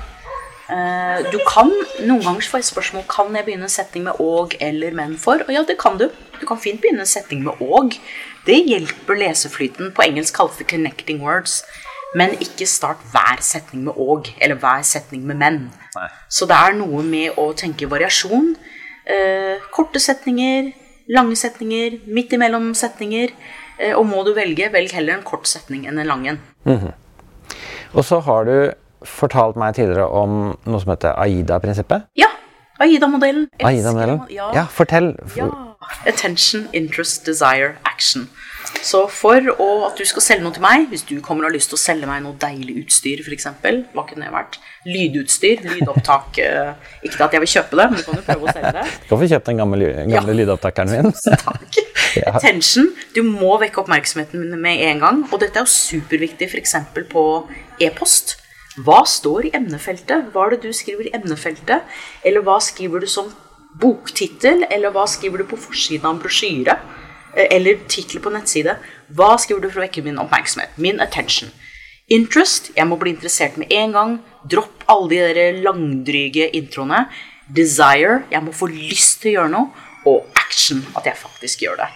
Eh, 0.64 1.18
du 1.30 1.38
kan 1.46 1.68
noen 2.02 2.22
ganger 2.24 2.48
få 2.48 2.58
et 2.58 2.66
spørsmål 2.66 3.04
kan 3.08 3.34
jeg 3.36 3.46
begynne 3.46 3.68
en 3.68 3.72
setning 3.72 4.06
med 4.08 4.20
og 4.20 4.56
eller 4.64 4.96
men 4.96 5.16
for. 5.20 5.44
Og 5.44 5.52
ja, 5.52 5.62
det 5.62 5.78
kan 5.80 5.98
du. 6.00 6.08
Du 6.40 6.46
kan 6.48 6.60
fint 6.60 6.80
begynne 6.82 7.04
en 7.04 7.10
setning 7.10 7.44
med 7.44 7.60
og. 7.62 7.96
Det 8.48 8.56
hjelper 8.66 9.20
leseflyten. 9.20 9.92
På 9.94 10.04
engelsk 10.04 10.34
kalles 10.34 10.56
det 10.58 10.66
'connecting 10.66 11.20
words'. 11.20 11.62
Men 12.14 12.36
ikke 12.42 12.66
start 12.70 13.02
hver 13.12 13.42
setning 13.42 13.88
med 13.88 13.98
og, 13.98 14.30
eller 14.38 14.58
hver 14.62 14.84
setning 14.86 15.24
med 15.26 15.40
men. 15.40 15.58
Nei. 15.96 16.08
Så 16.30 16.46
det 16.50 16.56
er 16.56 16.76
noe 16.78 17.02
med 17.06 17.40
å 17.40 17.48
tenke 17.58 17.88
variasjon. 17.90 18.54
Eh, 19.04 19.64
korte 19.74 20.00
setninger, 20.00 20.70
lange 21.14 21.36
setninger, 21.36 21.98
midt 22.06 22.32
imellom 22.36 22.70
setninger. 22.78 23.34
Eh, 23.78 23.92
og 23.98 24.06
må 24.06 24.22
du 24.26 24.32
velge, 24.36 24.70
velg 24.72 24.94
heller 24.94 25.18
en 25.18 25.26
kort 25.26 25.50
setning 25.50 25.88
enn 25.90 25.98
en 25.98 26.10
lang 26.12 26.24
en. 26.30 26.40
Og 27.94 28.06
så 28.06 28.20
har 28.26 28.46
du 28.46 28.56
fortalt 29.04 29.58
meg 29.60 29.74
tidligere 29.76 30.06
om 30.08 30.54
noe 30.54 30.80
som 30.82 30.94
heter 30.94 31.18
AIDA-prinsippet. 31.18 32.08
Ja! 32.18 32.30
Aida-modellen. 32.82 33.46
AIDA-modellen? 33.62 34.24
Ja. 34.34 34.48
Ja, 34.54 34.64
fortell. 34.70 35.12
Ja. 35.38 35.46
Attention, 36.06 36.66
interest, 36.72 37.26
desire, 37.26 37.74
action. 37.84 38.28
Så 38.84 39.04
for 39.08 39.40
å, 39.54 39.66
at 39.88 39.96
du 39.96 40.04
skal 40.08 40.22
selge 40.24 40.44
noe 40.44 40.52
til 40.56 40.62
meg, 40.64 40.88
hvis 40.90 41.04
du 41.08 41.14
kommer 41.24 41.44
og 41.46 41.50
har 41.50 41.54
lyst 41.56 41.70
til 41.72 41.78
å 41.78 41.80
selge 41.80 42.08
meg 42.08 42.22
noe 42.24 42.36
deilig 42.40 42.74
utstyr, 42.84 43.22
f.eks., 43.24 43.46
hva 43.94 44.04
kunne 44.08 44.26
det 44.26 44.32
vært? 44.34 44.58
Lydutstyr, 44.84 45.62
lydopptak 45.64 46.38
eh, 46.44 46.74
Ikke 47.08 47.24
at 47.24 47.32
jeg 47.32 47.40
vil 47.40 47.52
kjøpe 47.54 47.78
det, 47.80 47.86
men 47.90 47.96
du 48.00 48.04
kan 48.04 48.18
jo 48.20 48.24
prøve 48.26 48.44
å 48.44 48.52
selge 48.52 48.72
det. 48.76 48.84
Du 49.04 49.08
kan 49.14 49.20
få 49.22 49.28
kjøpt 49.32 49.48
den 49.50 49.60
gamle, 49.62 49.90
gamle 50.10 50.34
Ja. 50.34 50.38
lydopptakeren 50.42 50.92
min. 50.92 51.12
Takk. 51.46 51.78
Attention. 52.34 52.90
Du 53.16 53.22
må 53.26 53.54
vekke 53.62 53.80
oppmerksomheten 53.82 54.42
min 54.44 54.60
med 54.60 54.82
en 54.90 55.00
gang. 55.02 55.22
Og 55.30 55.40
dette 55.42 55.62
er 55.62 55.64
jo 55.64 55.72
superviktig 55.72 56.50
f.eks. 56.52 56.76
på 57.10 57.24
e-post. 57.82 58.36
Hva 58.84 59.00
står 59.08 59.48
i 59.48 59.54
emnefeltet? 59.56 60.28
Hva 60.34 60.48
er 60.48 60.56
det 60.56 60.64
du 60.66 60.72
skriver 60.76 61.08
i 61.08 61.14
emnefeltet? 61.16 61.86
Eller 62.26 62.44
hva 62.44 62.58
skriver 62.62 63.00
du 63.00 63.08
som 63.10 63.32
boktittel? 63.80 64.64
Eller 64.70 64.92
hva 64.94 65.06
skriver 65.10 65.42
du 65.42 65.48
på 65.50 65.58
forsiden 65.58 66.04
av 66.06 66.16
en 66.16 66.22
brosjyre? 66.22 66.76
Eller 67.36 67.80
tittel 67.90 68.22
på 68.22 68.32
nettside. 68.34 68.76
Hva 69.14 69.34
skriver 69.40 69.64
du 69.64 69.70
for 69.70 69.82
å 69.82 69.86
vekke 69.86 70.04
min 70.06 70.20
oppmerksomhet? 70.22 70.76
Min 70.80 71.02
attention. 71.02 71.52
Interest. 72.12 72.70
Jeg 72.76 72.88
må 72.88 72.98
bli 73.00 73.14
interessert 73.14 73.56
med 73.60 73.72
en 73.72 73.94
gang. 73.94 74.14
Dropp 74.50 74.84
alle 74.92 75.10
de 75.10 75.20
der 75.38 75.60
langdryge 75.64 76.50
introene. 76.56 77.06
Desire. 77.56 78.22
Jeg 78.32 78.44
må 78.44 78.54
få 78.56 78.68
lyst 78.72 79.22
til 79.22 79.32
å 79.32 79.36
gjøre 79.38 79.54
noe. 79.56 79.86
Og 80.04 80.26
action. 80.38 80.84
At 80.98 81.08
jeg 81.08 81.20
faktisk 81.20 81.64
gjør 81.64 81.80
det. 81.84 81.90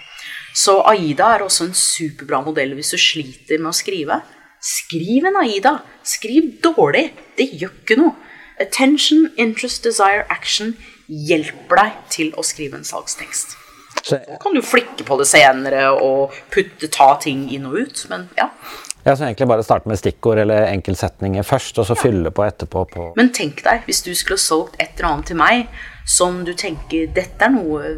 Så 0.56 0.80
Aida 0.88 1.34
er 1.34 1.44
også 1.44 1.68
en 1.68 1.76
superbra 1.76 2.40
modell 2.42 2.72
hvis 2.74 2.94
du 2.94 2.98
sliter 2.98 3.60
med 3.60 3.70
å 3.70 3.76
skrive. 3.76 4.22
Skriv 4.64 5.28
en 5.28 5.38
Aida. 5.44 5.78
Skriv 6.02 6.56
dårlig. 6.64 7.10
Det 7.38 7.50
gjør 7.52 7.76
ikke 7.84 8.00
noe. 8.00 8.16
Attention, 8.58 9.28
interest, 9.38 9.84
desire, 9.86 10.24
action 10.34 10.74
hjelper 11.06 11.78
deg 11.78 11.98
til 12.10 12.32
å 12.34 12.42
skrive 12.42 12.80
en 12.80 12.86
salgstekst. 12.88 13.54
Så 14.08 14.18
kan 14.42 14.54
du 14.56 14.62
flikke 14.64 15.04
på 15.06 15.18
det 15.20 15.28
senere 15.28 15.90
og 15.94 16.36
putte, 16.52 16.90
ta 16.92 17.12
ting 17.22 17.46
inn 17.54 17.66
og 17.68 17.80
ut, 17.82 18.04
men 18.12 18.28
ja. 18.38 18.50
Ja, 19.04 19.14
så 19.16 19.24
egentlig 19.24 19.48
bare 19.48 19.64
starte 19.64 19.88
med 19.88 20.00
stikkord 20.00 20.40
eller 20.42 20.66
enkeltsetninger 20.68 21.44
først, 21.46 21.78
og 21.78 21.86
så 21.88 21.96
ja. 21.96 22.02
fylle 22.02 22.32
på 22.34 22.44
etterpå 22.44 22.84
på 22.92 23.10
Men 23.16 23.30
tenk 23.36 23.62
deg, 23.64 23.84
hvis 23.86 24.02
du 24.04 24.10
skulle 24.18 24.40
solgt 24.42 24.76
et 24.82 24.98
eller 24.98 25.12
annet 25.12 25.30
til 25.30 25.38
meg 25.40 25.68
som 26.08 26.42
du 26.44 26.54
tenker 26.56 27.12
dette 27.14 27.44
er 27.44 27.54
noe 27.54 27.92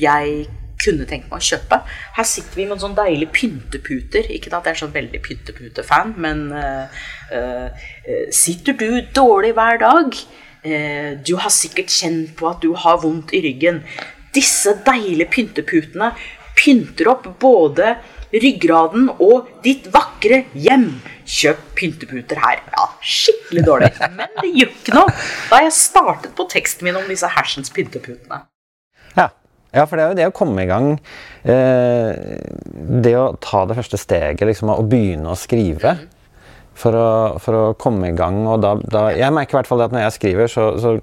jeg 0.00 0.46
kunne 0.84 1.06
tenke 1.08 1.30
meg 1.30 1.40
å 1.40 1.48
kjøpe. 1.48 1.80
Her 2.16 2.26
sitter 2.28 2.58
vi 2.58 2.66
med 2.68 2.82
sånn 2.82 2.96
deilig 2.96 3.30
pynteputer. 3.34 4.28
Ikke 4.34 4.52
at 4.52 4.66
jeg 4.68 4.76
er 4.76 4.80
sånn 4.82 4.94
veldig 4.94 5.20
pynteputefan, 5.24 6.14
men 6.20 6.48
uh, 6.52 7.04
uh, 7.32 7.84
sitter 8.34 8.76
du 8.80 8.88
dårlig 9.16 9.54
hver 9.56 9.80
dag? 9.82 10.18
Uh, 10.64 11.10
du 11.24 11.36
har 11.40 11.52
sikkert 11.54 11.92
kjent 11.94 12.34
på 12.38 12.50
at 12.50 12.60
du 12.64 12.72
har 12.84 13.00
vondt 13.04 13.32
i 13.36 13.42
ryggen. 13.46 13.82
Disse 14.34 14.76
deilige 14.86 15.30
pynteputene 15.32 16.12
pynter 16.58 17.10
opp 17.12 17.28
både 17.42 17.96
ryggraden 18.34 19.08
og 19.22 19.50
ditt 19.64 19.86
vakre 19.94 20.44
hjem. 20.58 20.88
Kjøp 21.24 21.60
pynteputer 21.78 22.40
her. 22.42 22.62
Ja, 22.74 22.88
skikkelig 23.00 23.64
dårlig, 23.66 23.92
men 24.18 24.34
det 24.40 24.50
gjør 24.50 24.72
ikke 24.72 24.96
noe. 24.98 25.14
Da 25.50 25.62
jeg 25.64 25.76
startet 25.76 26.34
på 26.36 26.48
teksten 26.50 26.88
min 26.88 26.98
om 26.98 27.06
disse 27.10 27.30
hersens 27.36 27.72
pynteputene. 27.74 28.44
Ja. 29.14 29.30
Ja, 29.74 29.88
for 29.90 29.98
det 29.98 30.04
er 30.04 30.12
jo 30.12 30.18
det 30.20 30.26
å 30.30 30.34
komme 30.36 30.62
i 30.62 30.68
gang. 30.70 30.92
Eh, 31.42 32.10
det 33.02 33.14
å 33.18 33.32
ta 33.42 33.64
det 33.66 33.74
første 33.74 33.98
steget, 33.98 34.44
liksom, 34.46 34.70
og 34.70 34.86
begynne 34.90 35.32
å 35.32 35.38
skrive. 35.38 35.96
For 36.78 36.94
å, 36.94 37.08
for 37.42 37.58
å 37.58 37.64
komme 37.78 38.10
i 38.10 38.14
gang. 38.14 38.44
Og 38.50 38.62
da, 38.62 38.76
da, 38.78 39.08
jeg 39.14 39.34
merker 39.34 39.56
i 39.56 39.58
hvert 39.60 39.70
fall 39.70 39.82
at 39.82 39.94
når 39.94 40.06
jeg 40.06 40.16
skriver, 40.20 40.50
så, 40.50 40.68
så 40.78 40.94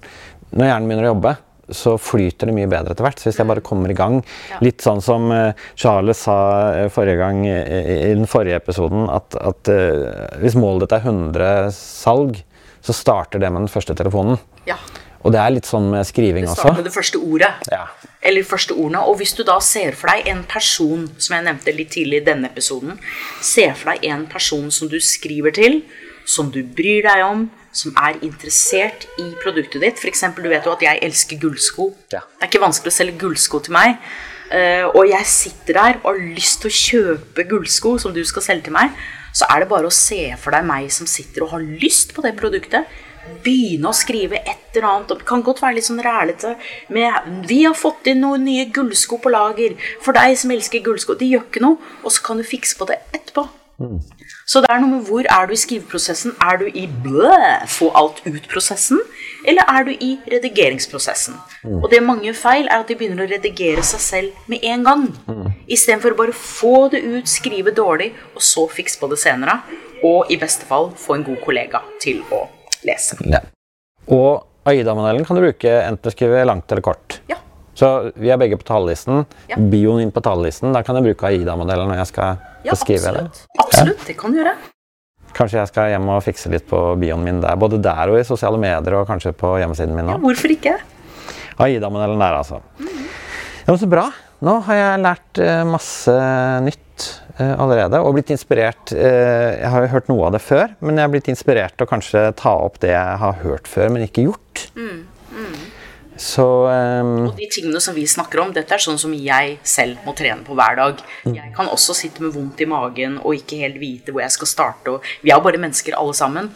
når 0.55 0.67
hjernen 0.69 0.87
begynner 0.87 1.07
å 1.07 1.11
jobbe, 1.13 1.35
så 1.75 1.95
flyter 2.01 2.49
det 2.49 2.55
mye 2.55 2.69
bedre 2.71 2.93
etter 2.93 3.05
hvert. 3.05 3.19
Så 3.21 3.29
hvis 3.29 3.39
jeg 3.41 3.49
bare 3.49 3.63
kommer 3.65 3.91
i 3.91 3.97
gang 3.97 4.19
Litt 4.63 4.83
sånn 4.83 5.01
som 5.03 5.29
uh, 5.33 5.51
Charles 5.79 6.23
sa 6.27 6.37
uh, 6.75 6.87
forrige 6.93 7.19
gang 7.21 7.43
i, 7.47 8.13
den 8.13 8.27
forrige 8.29 8.59
episoden, 8.61 9.07
at, 9.11 9.35
at 9.39 9.71
uh, 9.71 10.39
hvis 10.41 10.57
målet 10.59 10.85
ditt 10.85 10.97
er 10.99 11.07
100 11.07 11.71
salg, 11.75 12.41
så 12.81 12.95
starter 12.95 13.41
det 13.41 13.51
med 13.53 13.65
den 13.65 13.71
første 13.71 13.95
telefonen. 13.97 14.39
Ja. 14.67 14.77
Og 15.21 15.33
det 15.35 15.41
er 15.41 15.53
litt 15.53 15.69
sånn 15.69 15.91
med 15.93 16.05
skriving 16.09 16.47
også. 16.47 16.55
Det 16.55 16.61
starter 16.61 16.79
med 16.79 16.87
det 16.89 16.95
første 16.95 17.21
ordet. 17.21 17.51
Ja. 17.69 17.83
Eller 18.25 18.47
første 18.47 18.77
ordene. 18.77 19.03
Og 19.09 19.19
hvis 19.21 19.35
du 19.37 19.43
da 19.45 19.59
ser 19.63 19.97
for 19.97 20.09
deg 20.09 20.29
en 20.31 20.43
person, 20.49 21.07
som 21.21 21.37
jeg 21.37 21.45
nevnte 21.45 21.75
litt 21.77 21.91
tidlig 21.93 22.21
i 22.21 22.25
denne 22.25 22.49
episoden, 22.49 22.97
ser 23.45 23.75
for 23.77 23.93
deg 23.93 24.07
en 24.09 24.25
person 24.31 24.69
som 24.73 24.89
du 24.89 24.97
skriver 25.01 25.53
til, 25.57 25.81
som 26.25 26.49
du 26.53 26.61
bryr 26.65 27.05
deg 27.05 27.25
om, 27.25 27.47
som 27.75 27.95
er 27.99 28.19
interessert 28.25 29.07
i 29.21 29.29
produktet 29.43 29.83
ditt. 29.83 30.01
F.eks. 30.01 30.25
du 30.37 30.49
vet 30.49 30.67
jo 30.67 30.75
at 30.75 30.83
jeg 30.85 31.01
elsker 31.07 31.39
gullsko. 31.41 31.91
Ja. 32.11 32.23
Det 32.37 32.47
er 32.47 32.51
ikke 32.51 32.65
vanskelig 32.65 32.91
å 32.91 32.97
selge 32.97 33.21
gullsko 33.23 33.63
til 33.65 33.75
meg. 33.77 34.01
Uh, 34.51 34.89
og 34.91 35.05
jeg 35.07 35.27
sitter 35.31 35.77
der 35.79 36.01
og 36.01 36.09
har 36.09 36.25
lyst 36.35 36.59
til 36.63 36.67
å 36.71 36.79
kjøpe 36.81 37.47
gullsko 37.47 37.95
som 38.03 38.11
du 38.15 38.19
skal 38.27 38.43
selge 38.43 38.67
til 38.67 38.75
meg, 38.75 38.91
så 39.31 39.47
er 39.47 39.63
det 39.63 39.69
bare 39.71 39.87
å 39.87 39.95
se 39.95 40.25
for 40.41 40.51
deg 40.51 40.67
meg 40.67 40.89
som 40.91 41.07
sitter 41.07 41.45
og 41.45 41.53
har 41.53 41.63
lyst 41.63 42.11
på 42.11 42.23
det 42.25 42.33
produktet 42.39 42.89
begynne 43.45 43.89
å 43.89 43.95
skrive 43.95 44.39
et 44.39 44.75
eller 44.75 44.87
annet. 44.89 45.13
Det 45.13 45.27
kan 45.29 45.43
godt 45.45 45.61
være 45.63 45.77
litt 45.77 45.87
sånn 45.87 46.01
rælete. 46.03 46.55
Med 46.89 47.47
'Vi 47.47 47.63
har 47.63 47.73
fått 47.73 48.07
inn 48.07 48.21
noen 48.21 48.43
nye 48.45 48.65
gullsko 48.65 49.21
på 49.21 49.31
lager. 49.31 49.75
For 50.01 50.11
deg 50.13 50.37
som 50.37 50.51
elsker 50.51 50.83
gullsko.' 50.83 51.17
Det 51.17 51.29
gjør 51.29 51.45
ikke 51.47 51.61
noe. 51.61 51.77
Og 52.03 52.11
så 52.11 52.23
kan 52.23 52.37
du 52.37 52.43
fikse 52.43 52.77
på 52.77 52.87
det 52.87 52.99
etterpå. 53.13 53.47
Mm. 53.79 53.99
Så 54.45 54.61
det 54.63 54.71
er 54.73 54.81
noe 54.81 54.97
med 54.97 55.07
hvor 55.07 55.27
er 55.29 55.47
du 55.47 55.53
i 55.55 55.59
skriveprosessen? 55.59 56.33
Er 56.43 56.59
du 56.61 56.65
i 56.67 56.87
blø, 57.03 57.31
få 57.69 57.91
alt 57.97 58.21
ut-prosessen? 58.25 58.99
Eller 59.47 59.65
er 59.69 59.85
du 59.87 59.91
i 59.93 60.11
redigeringsprosessen? 60.31 61.37
Mm. 61.63 61.79
Og 61.79 61.87
det 61.93 62.01
mange 62.05 62.33
feil 62.37 62.67
er 62.67 62.81
at 62.81 62.89
de 62.89 62.97
begynner 62.99 63.25
å 63.25 63.31
redigere 63.31 63.83
seg 63.85 64.03
selv 64.03 64.49
med 64.51 64.65
en 64.67 64.85
gang. 64.87 65.07
Mm. 65.27 65.47
Istedenfor 65.71 66.15
å 66.15 66.19
bare 66.23 66.35
få 66.35 66.75
det 66.93 67.03
ut, 67.05 67.29
skrive 67.29 67.73
dårlig, 67.75 68.11
og 68.35 68.45
så 68.45 68.67
fikse 68.71 68.99
på 69.01 69.09
det 69.11 69.21
senere. 69.21 69.61
Og 70.03 70.31
i 70.33 70.39
beste 70.41 70.67
fall 70.69 70.91
få 70.97 71.17
en 71.17 71.25
god 71.25 71.41
kollega 71.45 71.83
til 72.01 72.23
å 72.33 72.45
lese. 72.87 73.19
Ja. 73.29 73.43
Og 74.11 74.47
Aida-modellen 74.67 75.25
kan 75.25 75.37
du 75.37 75.45
bruke 75.45 75.77
enten 75.81 76.09
å 76.09 76.13
skrive 76.13 76.43
langt 76.45 76.69
eller 76.69 76.85
kort. 76.85 77.21
Ja. 77.29 77.39
Så 77.81 78.11
vi 78.13 78.29
er 78.29 78.37
begge 78.37 78.59
på 78.61 78.67
talerlisten. 78.67 79.23
Ja. 79.49 79.57
Bioen 79.57 80.03
inn 80.03 80.11
på 80.13 80.21
talerlisten. 80.21 80.69
Da 80.75 80.83
kan 80.85 80.99
jeg 80.99 81.07
bruke 81.09 81.31
Aida-modellen 81.31 81.89
når 81.89 82.03
jeg 82.03 82.11
skal 82.11 82.35
ja, 82.61 82.75
beskrive 82.75 83.09
Absolutt. 83.09 83.39
absolutt. 83.63 84.03
Det 84.05 84.17
kan 84.19 84.33
du 84.33 84.37
gjøre. 84.37 84.53
Kanskje 85.33 85.61
jeg 85.61 85.69
skal 85.71 85.93
hjem 85.93 86.09
og 86.13 86.19
fikse 86.21 86.51
litt 86.53 86.67
på 86.69 86.79
bioen 87.01 87.23
min 87.25 87.39
der. 87.41 87.57
Både 87.57 87.79
der 87.81 88.11
og 88.11 88.19
i 88.19 88.25
sosiale 88.27 88.59
medier 88.61 88.99
og 88.99 89.07
kanskje 89.09 89.33
på 89.33 89.55
hjemmesiden 89.63 89.95
min 89.97 90.11
òg. 90.11 90.19
Ja, 90.19 90.21
hvorfor 90.27 90.53
ikke? 90.53 90.75
Aida-modellen 91.61 92.21
der, 92.21 92.37
altså. 92.43 92.61
Mm. 92.77 93.07
Ja, 93.63 93.71
men 93.71 93.81
så 93.81 93.89
bra. 93.89 94.05
Nå 94.45 94.55
har 94.67 94.77
jeg 94.77 95.01
lært 95.03 95.41
uh, 95.41 95.61
masse 95.69 96.13
nytt 96.65 97.07
uh, 97.39 97.55
allerede 97.61 98.01
og 98.01 98.13
blitt 98.17 98.33
inspirert. 98.33 98.93
Uh, 98.93 99.57
jeg 99.57 99.73
har 99.73 99.85
jo 99.85 99.91
hørt 99.95 100.09
noe 100.11 100.29
av 100.29 100.35
det 100.37 100.41
før, 100.45 100.77
men 100.81 100.97
jeg 100.97 101.07
har 101.07 101.13
blitt 101.13 101.29
inspirert 101.33 101.77
til 101.77 101.85
å 101.85 101.91
kanskje 101.91 102.27
ta 102.37 102.53
opp 102.61 102.77
det 102.81 102.93
jeg 102.93 103.19
har 103.21 103.41
hørt 103.41 103.69
før, 103.69 103.89
men 103.93 104.05
ikke 104.05 104.25
gjort. 104.27 104.67
Mm. 104.77 105.01
Så 106.21 106.45
um, 106.69 107.13
Og 107.25 107.37
de 107.39 107.47
tingene 107.49 107.79
som 107.81 107.95
vi 107.97 108.03
snakker 108.09 108.43
om, 108.43 108.51
dette 108.53 108.75
er 108.75 108.83
sånn 108.83 108.99
som 109.01 109.13
jeg 109.15 109.55
selv 109.65 110.03
må 110.05 110.13
trene 110.17 110.45
på 110.45 110.53
hver 110.57 110.77
dag. 110.77 111.01
Mm. 111.25 111.33
Jeg 111.39 111.53
kan 111.55 111.71
også 111.71 111.95
sitte 111.97 112.21
med 112.21 112.35
vondt 112.35 112.61
i 112.61 112.69
magen 112.69 113.17
og 113.23 113.39
ikke 113.39 113.61
helt 113.63 113.79
vite 113.81 114.13
hvor 114.13 114.21
jeg 114.21 114.35
skal 114.37 114.51
starte. 114.51 114.99
Vi 115.23 115.31
er 115.31 115.39
jo 115.39 115.45
bare 115.47 115.61
mennesker 115.61 115.97
alle 115.97 116.13
sammen. 116.17 116.51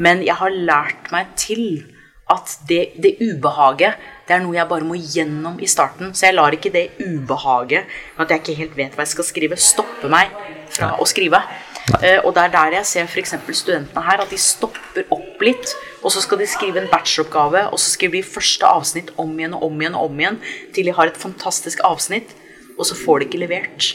Men 0.00 0.22
jeg 0.24 0.38
har 0.38 0.54
lært 0.54 1.10
meg 1.12 1.34
til 1.40 1.82
at 2.30 2.52
det, 2.70 2.94
det, 3.02 3.16
ubehaget 3.18 3.98
det 4.28 4.36
er 4.36 4.44
noe 4.44 4.54
jeg 4.54 4.70
bare 4.70 4.86
må 4.86 4.94
gjennom 4.94 5.58
i 5.58 5.66
starten. 5.66 6.12
Så 6.14 6.28
jeg 6.28 6.36
lar 6.36 6.54
ikke 6.54 6.70
det 6.70 6.92
ubehaget 7.02 7.90
at 8.14 8.30
jeg 8.30 8.44
ikke 8.44 8.58
helt 8.60 8.76
vet 8.78 8.94
hva 8.94 9.02
jeg 9.02 9.16
skal 9.16 9.26
skrive, 9.26 9.58
stoppe 9.58 10.10
meg 10.12 10.30
fra 10.70 10.94
å 11.02 11.08
skrive. 11.10 11.42
Uh, 11.90 12.20
og 12.24 12.34
det 12.36 12.44
er 12.44 12.52
der 12.54 12.76
jeg 12.78 12.88
ser 12.88 13.08
f.eks. 13.08 13.34
studentene 13.58 14.04
her, 14.06 14.22
at 14.22 14.30
de 14.30 14.38
stopper 14.40 15.08
opp 15.10 15.42
litt. 15.44 15.74
Og 16.04 16.14
så 16.14 16.22
skal 16.24 16.40
de 16.40 16.48
skrive 16.48 16.80
en 16.80 16.90
bacheloroppgave, 16.92 17.66
og 17.70 17.80
så 17.80 17.94
skriver 17.96 18.20
de 18.20 18.26
første 18.26 18.66
avsnitt 18.66 19.12
om 19.20 19.32
igjen 19.38 19.56
og 19.58 19.66
om 19.68 19.82
igjen 19.82 19.98
og 19.98 20.08
om 20.08 20.22
igjen 20.22 20.38
til 20.74 20.88
de 20.88 20.96
har 20.96 21.10
et 21.10 21.20
fantastisk 21.20 21.82
avsnitt, 21.84 22.32
og 22.78 22.86
så 22.88 22.96
får 22.96 23.20
de 23.20 23.28
ikke 23.28 23.42
levert. 23.42 23.92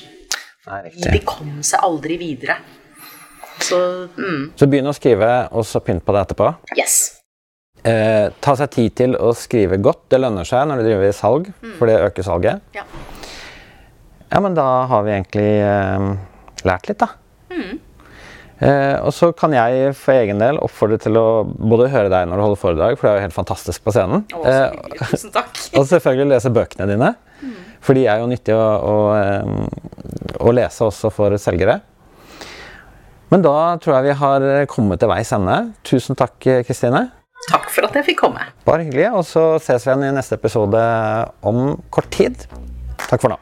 Nei, 0.66 0.82
de 1.14 1.22
kom 1.26 1.60
seg 1.66 1.84
aldri 1.86 2.18
videre. 2.22 2.58
Så, 3.62 3.78
mm. 4.18 4.56
så 4.60 4.68
begynn 4.70 4.90
å 4.90 4.94
skrive, 4.96 5.30
og 5.56 5.66
så 5.68 5.82
pynt 5.84 6.04
på 6.06 6.14
det 6.16 6.26
etterpå? 6.26 6.50
Yes. 6.78 6.98
Eh, 7.86 8.32
ta 8.42 8.56
seg 8.58 8.72
tid 8.74 8.96
til 8.98 9.18
å 9.18 9.32
skrive 9.38 9.78
godt. 9.78 10.08
Det 10.12 10.20
lønner 10.22 10.48
seg 10.48 10.66
når 10.68 10.82
du 10.82 10.88
driver 10.88 11.08
i 11.08 11.16
salg, 11.16 11.52
mm. 11.54 11.76
for 11.78 11.90
det 11.90 12.00
øker 12.08 12.26
salget. 12.26 12.64
Ja. 12.76 12.86
ja, 14.32 14.42
men 14.42 14.58
da 14.58 14.68
har 14.90 15.06
vi 15.06 15.14
egentlig 15.14 15.50
eh, 15.62 16.08
lært 16.66 16.90
litt, 16.90 17.04
da. 17.04 17.12
Mm. 17.54 17.78
Eh, 18.64 18.96
og 19.04 19.12
så 19.12 19.32
kan 19.36 19.52
jeg 19.52 19.90
for 20.00 20.16
egen 20.16 20.40
del 20.40 20.60
oppfordre 20.64 21.00
til 21.04 21.18
å 21.20 21.44
både 21.44 21.90
høre 21.92 22.12
deg 22.12 22.30
når 22.30 22.40
du 22.40 22.44
holder 22.46 22.62
foredrag, 22.62 22.96
for 22.96 23.08
det 23.08 23.12
er 23.12 23.18
jo 23.20 23.26
helt 23.26 23.36
fantastisk 23.36 23.84
på 23.84 23.96
scenen. 23.96 24.24
Å, 24.32 24.44
eh, 24.48 25.02
Tusen 25.02 25.34
takk. 25.36 25.52
og 25.80 25.90
selvfølgelig 25.90 26.32
lese 26.32 26.54
bøkene 26.56 26.88
dine, 26.94 27.12
mm. 27.42 27.58
for 27.84 28.00
de 28.00 28.06
er 28.08 28.24
jo 28.24 28.30
nyttige 28.32 28.56
å, 28.56 28.70
å, 28.80 28.96
eh, 29.20 30.40
å 30.40 30.56
lese 30.56 30.88
også 30.88 31.12
for 31.14 31.36
selgere. 31.42 31.82
Men 33.34 33.44
da 33.44 33.58
tror 33.82 33.98
jeg 33.98 34.12
vi 34.12 34.18
har 34.22 34.48
kommet 34.72 35.02
til 35.02 35.12
veis 35.12 35.34
ende. 35.36 35.58
Tusen 35.84 36.16
takk, 36.16 36.38
Kristine. 36.40 37.08
Takk 37.50 37.68
for 37.74 37.90
at 37.90 37.98
jeg 37.98 38.08
fikk 38.14 38.22
komme. 38.22 38.46
Bare 38.66 38.86
hyggelig. 38.86 39.10
Og 39.18 39.26
så 39.28 39.44
ses 39.62 39.84
vi 39.86 39.92
igjen 39.92 40.08
i 40.08 40.16
neste 40.16 40.38
episode 40.40 40.82
om 41.46 41.76
kort 41.94 42.10
tid. 42.14 42.48
Takk 43.10 43.26
for 43.26 43.34
nå. 43.34 43.38